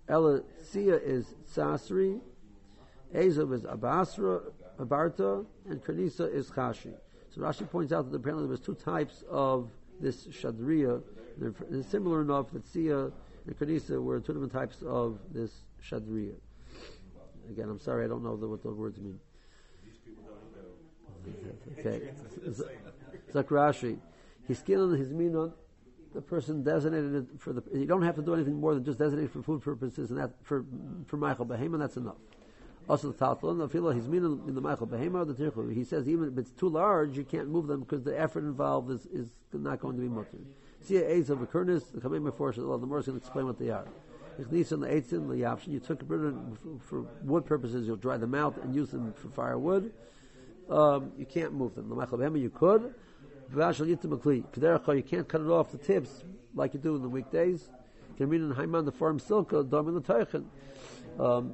Ella 0.08 0.42
Sia 0.62 0.96
is 0.96 1.36
Sasri, 1.52 2.20
Azov 3.14 3.54
is 3.54 3.64
Abasra, 3.64 4.42
Abarta, 4.80 5.46
and 5.70 5.84
Kernisa 5.84 6.32
is 6.32 6.50
Chashi. 6.52 6.94
So 7.34 7.42
Rashi 7.42 7.70
points 7.70 7.92
out 7.92 8.10
that 8.12 8.16
apparently 8.16 8.46
there 8.46 8.52
was 8.52 8.60
two 8.60 8.76
types 8.76 9.24
of 9.30 9.70
this 10.00 10.28
Shadriya. 10.28 11.02
They're 11.38 11.84
similar 11.84 12.22
enough 12.22 12.52
that 12.52 12.68
Sia 12.68 13.12
and 13.48 13.60
Kernisa 13.60 14.02
were 14.02 14.20
two 14.20 14.34
different 14.34 14.54
types 14.54 14.84
of 14.86 15.20
this 15.32 15.52
Shadriya. 15.84 16.36
Again, 17.50 17.70
I'm 17.70 17.80
sorry, 17.80 18.06
I 18.06 18.08
don't 18.08 18.24
know 18.24 18.36
the, 18.36 18.48
what 18.48 18.64
those 18.64 18.78
words 18.78 19.00
mean. 19.00 19.20
Okay. 21.80 22.10
Zakrashi. 23.34 23.98
He's 24.48 24.62
on 24.70 24.96
his 24.96 25.12
minon. 25.12 25.52
The 26.14 26.22
person 26.22 26.64
designated 26.64 27.16
it 27.16 27.26
for 27.40 27.52
the. 27.52 27.64
You 27.74 27.86
don't 27.86 28.04
have 28.04 28.16
to 28.16 28.22
do 28.22 28.34
anything 28.36 28.60
more 28.60 28.74
than 28.74 28.86
just 28.86 29.00
designate 29.00 29.32
for 29.32 29.42
food 29.42 29.62
purposes, 29.62 30.12
and 30.12 30.20
that 30.20 30.32
for 30.44 30.64
for 31.08 31.18
Michael 31.18 31.46
Behema, 31.46 31.80
that's 31.80 31.98
enough. 31.98 32.16
Also, 32.88 33.12
the 33.12 33.18
Tatlon, 33.18 33.58
the 33.58 33.68
filo, 33.68 33.92
he's 33.92 34.08
minon 34.08 34.48
in 34.48 34.54
the 34.54 34.62
Michael 34.62 34.88
Behema, 34.88 35.26
the 35.26 35.34
Tirchu. 35.34 35.74
He 35.74 35.84
says 35.84 36.08
even 36.08 36.30
if 36.30 36.38
it's 36.38 36.52
too 36.52 36.70
large, 36.70 37.18
you 37.18 37.24
can't 37.24 37.50
move 37.50 37.68
them 37.68 37.82
because 37.82 38.04
the 38.04 38.18
effort 38.18 38.44
involved 38.44 38.92
is, 38.92 39.08
is 39.08 39.30
not 39.52 39.80
going 39.80 39.96
to 39.96 40.02
be 40.02 40.08
mutter. 40.08 40.38
See, 40.82 40.98
aids 40.98 41.32
of 41.32 41.42
a 41.42 41.48
kurnis, 41.48 41.92
the 41.92 42.00
Kamei 42.00 42.22
Meforsh, 42.22 42.56
the 42.56 42.78
Gemara 42.78 43.00
is 43.00 43.08
going 43.08 43.20
to 43.20 43.26
explain 43.26 43.48
what 43.48 43.58
they 43.58 43.72
are. 43.72 43.88
The 44.38 44.43
eitzin. 44.43 45.67
You 45.67 45.80
took 45.80 46.02
a 46.02 46.06
bit 46.06 46.34
for 46.82 47.06
wood 47.24 47.45
purposes. 47.45 47.88
You'll 47.88 47.95
dry 47.95 48.17
them 48.17 48.36
out 48.36 48.58
and 48.58 48.76
use 48.76 48.91
them 48.91 49.13
for 49.13 49.30
firewood. 49.30 49.93
Um, 50.69 51.12
you 51.17 51.26
can't 51.26 51.54
move 51.54 51.76
them. 51.76 51.89
You 52.36 52.50
could. 52.50 52.93
You 53.54 55.04
can't 55.04 55.28
cut 55.28 55.41
it 55.41 55.48
off 55.48 55.71
the 55.71 55.78
tips 55.78 56.24
like 56.54 56.74
you 56.74 56.80
do 56.80 56.95
in 56.95 57.02
the 57.02 57.10
weekdays. 57.10 57.69
Can 58.17 58.30
read 58.30 58.41
in 58.41 58.54
Haiman 58.54 58.86
the 58.86 58.91
farm 58.91 59.19
silka. 59.19 60.43
Um, 61.19 61.54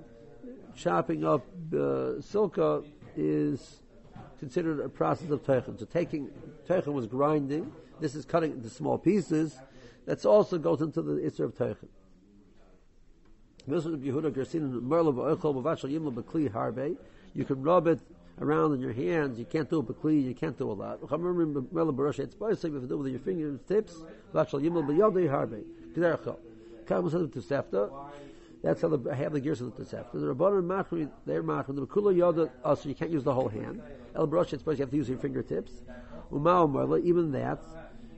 chopping 0.75 1.25
up 1.25 1.45
uh, 1.73 2.21
silka 2.21 2.85
is 3.15 3.81
considered 4.39 4.79
a 4.79 4.89
process 4.89 5.29
of 5.29 5.43
teichen. 5.43 5.77
So 5.77 5.85
taking 5.85 6.29
teichen 6.67 6.93
was 6.93 7.07
grinding. 7.07 7.71
This 7.99 8.15
is 8.15 8.25
cutting 8.25 8.53
into 8.53 8.69
small 8.69 8.97
pieces. 8.97 9.59
That's 10.05 10.25
also 10.25 10.57
goes 10.57 10.81
into 10.81 11.01
the 11.01 11.13
isser 11.21 11.45
of 11.45 11.55
teichen. 11.55 11.89
You 13.67 13.81
can 17.45 17.61
rub 17.61 17.87
it 17.87 17.99
around 18.39 18.73
in 18.73 18.79
your 18.81 18.93
hands. 18.93 19.39
You 19.39 19.45
can't 19.45 19.69
do 19.69 19.79
a 19.79 19.83
bakli. 19.83 20.23
You 20.23 20.33
can't 20.33 20.57
do 20.57 20.71
a 20.71 20.73
lot. 20.73 20.99
It's 21.01 22.35
possible 22.35 22.77
if 22.77 22.81
you 22.81 22.87
do 22.87 22.97
with 22.97 23.11
your 23.11 23.19
fingertips. 23.19 23.95
That's 28.63 28.81
how 28.81 28.89
they 28.89 29.15
have 29.15 29.33
the 29.33 29.39
gears 29.39 29.61
of 29.61 29.75
the 29.75 29.83
Tosefta. 29.83 30.13
The 30.13 30.35
Rabbanon 30.35 30.65
Machri, 30.67 31.09
they're 31.25 31.41
Machri. 31.41 31.75
The 31.75 31.87
Kula 31.87 32.15
Yoda, 32.15 32.49
also 32.63 32.83
oh, 32.85 32.89
you 32.89 32.95
can't 32.95 33.09
use 33.09 33.23
the 33.23 33.33
whole 33.33 33.49
hand. 33.49 33.81
El 34.15 34.27
supposed 34.45 34.77
you 34.77 34.83
have 34.83 34.91
to 34.91 34.97
use 34.97 35.09
your 35.09 35.17
fingertips. 35.17 35.71
Umao 36.31 37.03
even 37.03 37.31
that. 37.31 37.59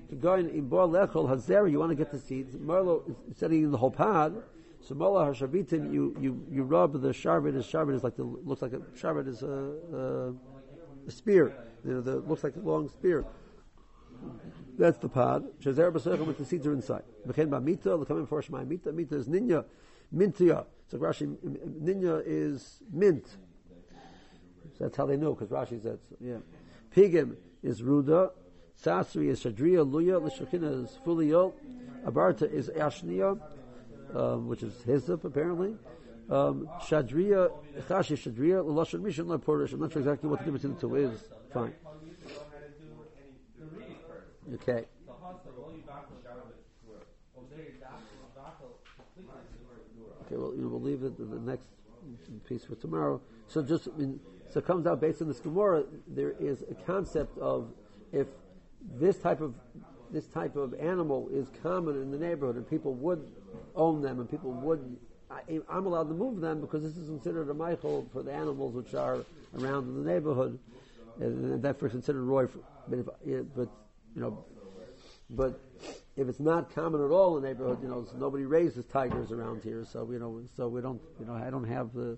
To 0.10 0.16
go 0.16 0.34
in 0.36 0.50
Ibor 0.50 0.90
Lechol 0.90 1.72
you 1.72 1.80
want 1.80 1.92
to 1.92 1.96
get 1.96 2.12
the 2.12 2.20
seeds. 2.20 2.56
Marlo, 2.56 3.04
instead 3.28 3.48
of 3.48 3.54
eating 3.54 3.72
the 3.72 3.78
whole 3.78 3.92
pod, 3.92 4.44
so 4.84 4.96
mola 4.96 5.28
hashabitin, 5.28 5.94
you, 5.94 6.16
you, 6.20 6.46
you 6.52 6.64
rub 6.64 7.02
the 7.02 7.10
sharbet. 7.10 7.54
The 7.54 7.60
sharbet 7.60 7.96
is 7.96 8.04
like 8.04 8.18
the 8.18 8.24
looks 8.24 8.62
like 8.62 8.74
a 8.74 8.80
sharbet 8.80 9.28
is 9.28 9.42
a, 9.42 9.48
a, 9.48 10.34
a 11.08 11.12
spear. 11.12 11.54
You 11.86 11.94
know, 11.94 12.02
the 12.02 12.18
looks 12.18 12.44
like 12.44 12.56
a 12.58 12.60
long 12.60 12.90
spear. 12.90 13.26
That's 14.78 14.98
the 14.98 15.08
pod. 15.08 15.46
Shazer 15.62 15.92
b'seichel 15.92 16.26
with 16.26 16.38
the 16.38 16.46
seeds 16.46 16.68
are 16.68 16.74
inside. 16.74 17.04
B'chen 17.28 17.50
b'mita, 17.50 17.98
l'kamim 17.98 18.28
for 18.28 18.42
shmai 18.42 18.68
mita. 18.68 18.92
Mita 18.92 19.16
is 19.16 19.28
ninya, 19.28 19.64
mintia. 20.14 20.66
So 20.90 20.98
Rashi, 20.98 21.34
ninya 21.82 22.22
is 22.26 22.82
mint. 22.92 23.26
So 24.78 24.86
that's 24.86 24.98
how 24.98 25.06
they 25.06 25.18
know, 25.18 25.34
because 25.34 25.50
Rashi 25.50 25.82
says, 25.82 26.00
yeah. 26.20 26.38
Pigim 26.94 27.38
is 27.62 27.82
ruda. 27.82 28.32
Sasri 28.84 29.30
is 29.30 29.42
shadriya, 29.44 29.90
luya. 29.90 30.22
L'shachina 30.22 30.84
is 30.84 30.98
fully. 31.06 31.30
Abarta 32.06 32.52
is 32.52 32.70
ashniya 32.70 33.40
um, 34.16 34.48
which 34.48 34.64
is 34.64 34.74
Hizip 34.86 35.24
apparently. 35.24 35.76
Um, 36.30 36.70
Shadriya, 36.82 37.52
Chashi 37.88 38.18
Shadriya, 38.18 38.64
Lashon 38.64 39.02
Mishan 39.02 39.28
La 39.28 39.38
Porish. 39.38 39.74
I'm 39.74 39.82
not 39.82 39.92
sure 39.92 40.02
exactly 40.02 40.30
what 40.30 40.40
the 40.40 40.46
difference 40.46 40.64
in 40.64 40.76
the 40.76 40.80
two 40.80 40.96
is. 40.96 41.20
Fine. 41.54 41.74
Okay. 44.54 44.86
Okay, 50.26 50.38
well, 50.38 50.54
we'll 50.56 50.82
leave 50.82 51.04
it 51.04 51.18
the 51.18 51.40
next 51.40 51.68
piece 52.48 52.64
for 52.64 52.76
tomorrow. 52.76 53.22
So 53.48 53.62
just, 53.62 53.90
I 53.94 53.98
mean, 54.00 54.20
so 54.50 54.60
it 54.60 54.66
comes 54.66 54.88
out 54.88 55.02
based 55.02 55.22
on 55.22 55.28
this 55.28 55.40
Gemara, 55.40 55.84
there 56.08 56.34
is 56.40 56.64
a 56.70 56.76
concept 56.86 57.38
of 57.40 57.74
if 58.12 58.28
this 59.00 59.18
type 59.18 59.42
of 59.42 59.56
this 60.14 60.28
type 60.28 60.56
of 60.56 60.74
animal 60.76 61.28
is 61.34 61.48
common 61.62 62.02
in 62.02 62.12
the 62.12 62.18
neighborhood 62.18 62.56
and 62.56 62.70
people 62.70 62.94
would 62.94 63.28
own 63.76 64.02
them 64.02 64.20
and 64.20 64.30
people 64.30 64.52
would 64.52 64.98
I, 65.48 65.78
am 65.78 65.86
allowed 65.86 66.10
to 66.10 66.14
move 66.14 66.42
them 66.42 66.62
because 66.62 66.84
this 66.84 66.98
is 66.98 67.08
considered 67.08 67.50
a 67.50 67.54
Michael 67.54 68.08
for 68.14 68.24
the 68.24 68.32
animals 68.32 68.76
which 68.76 68.94
are 68.94 69.26
around 69.58 69.88
in 69.88 70.04
the 70.04 70.12
neighborhood, 70.12 70.60
and 71.20 71.62
therefore 71.62 71.90
considered 71.90 72.24
roy. 72.24 72.48
For, 72.48 72.60
but, 72.88 73.00
if, 73.26 73.46
but 73.56 73.70
you 74.16 74.22
know, 74.22 74.46
but 75.30 75.60
if 76.16 76.28
it's 76.28 76.40
not 76.40 76.74
common 76.74 77.04
at 77.04 77.12
all 77.12 77.38
in 77.38 77.44
the 77.44 77.50
neighborhood, 77.50 77.82
you 77.82 77.88
know, 77.88 78.06
so 78.06 78.18
nobody 78.18 78.46
raises 78.46 78.86
tigers 78.86 79.32
around 79.32 79.64
here, 79.64 79.86
so 79.86 80.10
you 80.12 80.20
know, 80.20 80.42
so 80.56 80.68
we 80.68 80.82
don't, 80.82 81.02
you 81.20 81.26
know, 81.26 81.34
I 81.34 81.50
don't 81.50 81.68
have 81.68 81.94
the. 81.94 82.18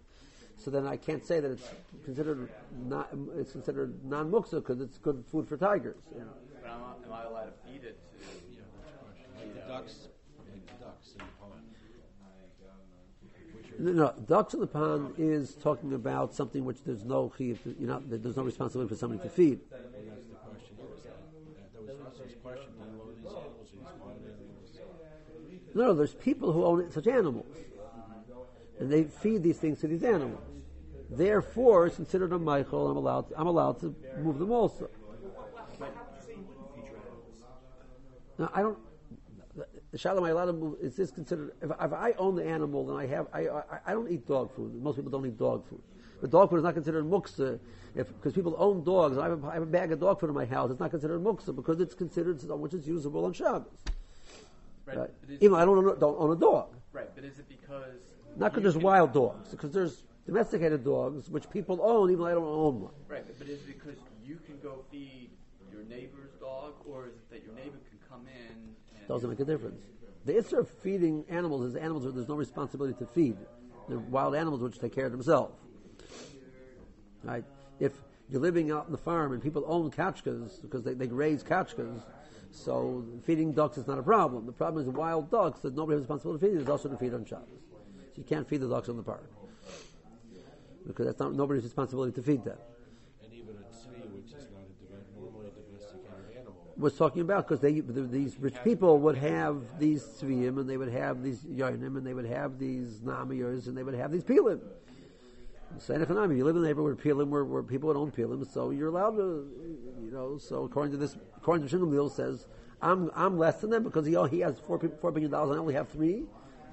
So 0.58 0.72
then 0.72 0.88
I 0.88 0.96
can't 0.96 1.26
say 1.26 1.42
that 1.42 1.52
it's 1.52 1.70
considered 2.06 2.50
not. 2.72 3.10
It's 3.38 3.52
considered 3.52 4.04
non-muksa 4.06 4.56
because 4.56 4.80
it's 4.80 4.98
good 4.98 5.24
food 5.30 5.48
for 5.48 5.58
tigers. 5.58 6.02
You 6.14 6.22
know. 6.22 6.45
But 6.66 6.74
am 6.74 6.82
I, 6.84 7.06
am 7.06 7.14
I 7.14 7.24
allowed 7.30 7.46
to 7.46 7.52
feed 7.64 7.84
it 7.84 8.00
to 8.02 8.26
you 8.52 8.58
know, 8.58 8.66
like 9.38 9.54
the 9.54 9.60
ducks? 9.72 10.08
Like 10.38 10.66
the 10.66 10.74
ducks 10.84 11.12
in 11.12 11.18
the 11.20 11.26
pond. 11.40 11.62
No, 13.78 13.92
no, 13.92 14.14
ducks 14.26 14.54
in 14.54 14.62
the 14.62 14.68
pond 14.68 15.14
is 15.18 15.54
talking 15.56 15.94
about 15.94 16.34
something 16.34 16.66
which 16.66 16.84
there's 16.84 17.04
no 17.04 17.32
you 17.38 17.58
know, 17.80 18.02
there's 18.08 18.38
no 18.38 18.44
responsibility 18.44 18.90
for 18.90 18.96
somebody 18.96 19.22
to 19.22 19.30
feed. 19.30 19.60
Well, 19.70 19.82
that's 20.10 20.26
the 20.28 20.36
question 20.36 20.76
here. 20.78 20.86
Is 20.96 21.04
that, 21.04 21.22
that, 21.74 21.86
that 21.86 22.00
was 22.00 22.00
Russell's 22.00 22.36
question. 22.42 22.72
Do 22.80 22.86
you 22.90 23.02
own 23.02 23.14
these 23.16 23.28
animals? 23.28 23.68
These 23.72 24.80
animals? 24.80 25.76
No, 25.76 25.94
there's 25.94 26.16
people 26.16 26.52
who 26.52 26.66
own 26.66 26.90
such 26.92 27.08
animals, 27.08 27.58
and 28.80 28.92
they 28.92 29.04
feed 29.04 29.44
these 29.44 29.58
things 29.58 29.82
to 29.82 29.88
these 29.88 30.04
animals. 30.04 30.42
Therefore, 31.10 31.86
it's 31.86 31.98
considered 31.98 32.32
a 32.34 32.40
Michael. 32.40 32.88
I'm 32.90 32.98
allowed. 32.98 33.30
To, 33.30 33.40
I'm 33.40 33.48
allowed 33.48 33.80
to 33.82 33.94
move 34.20 34.40
them 34.40 34.52
also. 34.52 34.90
How 35.78 35.86
did 35.86 35.94
you 35.94 36.22
say 36.26 36.32
you 36.32 36.46
wouldn't 36.48 36.74
feed 36.74 36.86
your 36.86 36.98
animals? 36.98 37.44
Now, 38.38 38.50
I 38.54 38.62
don't. 38.62 38.78
The 39.92 39.98
shalom 39.98 40.24
I 40.26 40.30
allowed 40.32 40.46
to 40.46 40.54
move. 40.54 40.78
Is 40.82 40.96
this 40.96 41.12
considered? 41.12 41.54
If, 41.62 41.72
if 41.72 41.94
I 41.94 42.14
own 42.18 42.36
the 42.36 42.46
animal, 42.46 42.86
then 42.86 42.98
I 42.98 43.06
have. 43.08 43.28
I, 43.34 43.48
I 43.48 43.64
I 43.88 43.92
don't 43.94 44.12
eat 44.12 44.28
dog 44.28 44.54
food. 44.54 44.76
Most 44.82 44.98
people 44.98 45.12
don't 45.12 45.26
eat 45.26 45.38
dog 45.38 45.66
food. 45.70 45.82
But 46.20 46.32
dog 46.32 46.50
food 46.50 46.58
is 46.58 46.64
not 46.64 46.74
considered 46.74 47.06
muksa 47.06 47.60
because 47.96 48.34
people 48.34 48.56
own 48.58 48.84
dogs. 48.84 49.18
I 49.18 49.30
have, 49.30 49.44
a, 49.44 49.48
I 49.48 49.54
have 49.54 49.64
a 49.64 49.66
bag 49.68 49.92
of 49.94 50.00
dog 50.02 50.20
food 50.20 50.30
in 50.30 50.36
my 50.36 50.46
house. 50.46 50.72
It's 50.72 50.80
not 50.80 50.92
considered 50.92 51.24
muksa 51.24 51.56
because 51.56 51.80
it's 51.80 51.94
considered 51.94 52.40
something 52.42 52.60
which 52.60 52.74
is 52.74 52.86
usable 52.86 53.24
on 53.24 53.32
Shabbos. 53.34 53.68
Right. 54.86 54.98
Right. 54.98 55.10
Even 55.30 55.52
though 55.52 55.58
I 55.58 55.66
don't 55.66 55.78
own, 55.78 55.90
a- 55.90 55.96
don't 55.96 56.20
own 56.20 56.32
a 56.32 56.40
dog. 56.40 56.76
right. 56.92 57.10
But 57.16 57.24
is 57.24 57.40
it 57.40 57.48
because 57.48 58.02
Not 58.36 58.52
because 58.54 58.74
there's 58.74 58.84
wild 58.84 59.14
dogs. 59.14 59.50
Because 59.52 59.72
there's 59.72 60.04
domesticated 60.26 60.84
dogs 60.84 61.30
which 61.30 61.50
people 61.50 61.80
own, 61.82 62.12
even 62.12 62.24
though 62.24 62.30
I 62.30 62.34
don't 62.34 62.44
own 62.44 62.82
one. 62.82 62.92
Right. 63.08 63.26
But 63.40 63.48
is 63.48 63.62
it 63.62 63.68
because 63.68 63.98
you 64.26 64.38
can 64.46 64.60
go 64.62 64.84
feed 64.92 65.30
your 65.72 65.84
neighbor's 65.84 66.32
dog, 66.40 66.74
or 66.86 67.08
is 67.08 67.14
it 67.14 67.30
that 67.32 67.44
your 67.46 67.56
neighbor 67.56 67.78
come 68.16 68.28
in 68.28 68.52
and 68.98 69.08
Doesn't 69.08 69.30
make 69.30 69.40
a 69.40 69.46
difference. 69.46 69.82
The 70.26 70.38
issue 70.38 70.58
of 70.58 70.70
feeding 70.70 71.26
animals 71.30 71.66
is 71.66 71.76
animals 71.76 72.04
where 72.04 72.14
there's 72.14 72.28
no 72.28 72.36
responsibility 72.36 72.98
to 73.00 73.06
feed. 73.06 73.38
They're 73.88 74.00
wild 74.00 74.36
animals 74.36 74.62
which 74.62 74.80
take 74.80 74.96
care 74.96 75.06
of 75.06 75.12
themselves. 75.12 75.56
Right? 77.24 77.44
If 77.80 77.94
you're 78.30 78.42
living 78.42 78.72
out 78.72 78.86
in 78.88 78.92
the 78.92 78.98
farm 78.98 79.34
and 79.34 79.42
people 79.42 79.64
own 79.68 79.92
kachkas 79.92 80.62
because 80.62 80.84
they, 80.84 80.94
they 80.94 81.08
raise 81.08 81.44
kachkas, 81.44 82.02
so 82.52 83.06
feeding 83.26 83.52
ducks 83.52 83.78
is 83.78 83.86
not 83.86 84.00
a 84.00 84.04
problem. 84.04 84.46
The 84.46 84.52
problem 84.52 84.82
is 84.82 84.90
wild 84.90 85.30
ducks 85.30 85.60
that 85.62 85.76
nobody 85.76 85.98
has 85.98 86.02
responsibility 86.02 86.40
to 86.40 86.52
feed. 86.52 86.58
There's 86.58 86.70
also 86.70 86.90
to 86.90 86.98
feed 86.98 87.14
on 87.14 87.26
Shabbos. 87.26 87.48
So 88.14 88.22
you 88.22 88.24
can't 88.24 88.48
feed 88.48 88.62
the 88.62 88.70
ducks 88.70 88.90
on 88.90 88.98
the 88.98 89.04
park 89.04 89.30
because 90.88 91.06
that's 91.06 91.20
not 91.20 91.34
nobody's 91.34 91.64
responsibility 91.64 92.14
to 92.14 92.22
feed 92.22 92.44
them. 92.44 92.58
And 93.24 93.34
even 93.34 93.56
a 93.58 93.68
tzvi, 93.74 94.10
which 94.14 94.34
is 94.34 94.48
not 94.54 94.62
a 94.66 94.86
dom- 94.90 95.06
normally 95.20 95.50
domesticated 95.52 96.38
animal. 96.38 96.65
Was 96.78 96.96
talking 96.98 97.22
about 97.22 97.48
because 97.48 97.62
they 97.62 97.80
the, 97.80 98.02
these 98.02 98.38
rich 98.40 98.56
people 98.64 99.00
would 99.00 99.18
have 99.18 99.80
these 99.80 100.04
tzviyim 100.04 100.60
and 100.60 100.70
they 100.70 100.78
would 100.78 100.92
have 100.92 101.24
these 101.24 101.40
yonim 101.40 101.98
and 101.98 102.06
they 102.06 102.14
would 102.14 102.26
have 102.26 102.60
these 102.60 103.00
namiyers 103.00 103.68
and 103.68 103.78
they 103.78 103.84
would 103.84 103.96
have 103.96 104.12
these 104.12 104.24
pilim. 104.24 104.60
Say 105.78 105.96
Hanami, 105.96 106.38
you 106.38 106.46
live 106.46 106.56
in 106.56 106.64
a 106.64 106.68
neighborhood 106.68 106.98
where 107.04 107.14
pilim 107.14 107.30
where, 107.30 107.44
where 107.44 107.64
people 107.64 107.96
own 107.96 108.12
pilim, 108.12 108.50
so 108.52 108.70
you're 108.72 108.90
allowed 108.90 109.18
to, 109.18 109.48
you 110.02 110.12
know. 110.12 110.38
So 110.38 110.64
according 110.64 110.92
to 110.92 110.98
this, 110.98 111.18
according 111.36 111.68
to 111.68 111.76
Shingamil 111.76 112.12
says, 112.12 112.48
I'm 112.82 113.12
I'm 113.16 113.38
less 113.38 113.62
than 113.62 113.72
them 113.72 113.84
because 113.84 114.06
he 114.06 114.16
oh, 114.16 114.26
he 114.26 114.40
has 114.42 114.60
four 114.60 114.80
four 115.02 115.12
billion 115.12 115.32
dollars 115.32 115.52
and 115.52 115.58
I 115.58 115.62
only 115.62 115.74
have 115.74 115.90
three. 115.90 116.26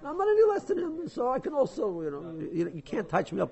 I'm 0.04 0.18
not 0.18 0.28
any 0.28 0.42
less 0.44 0.64
than 0.64 0.78
him, 0.78 1.08
so 1.08 1.30
I 1.30 1.38
can 1.38 1.52
also, 1.52 2.00
you 2.02 2.10
know, 2.10 2.48
you, 2.52 2.72
you 2.74 2.82
can't 2.82 3.08
touch 3.08 3.32
me 3.32 3.40
up 3.40 3.50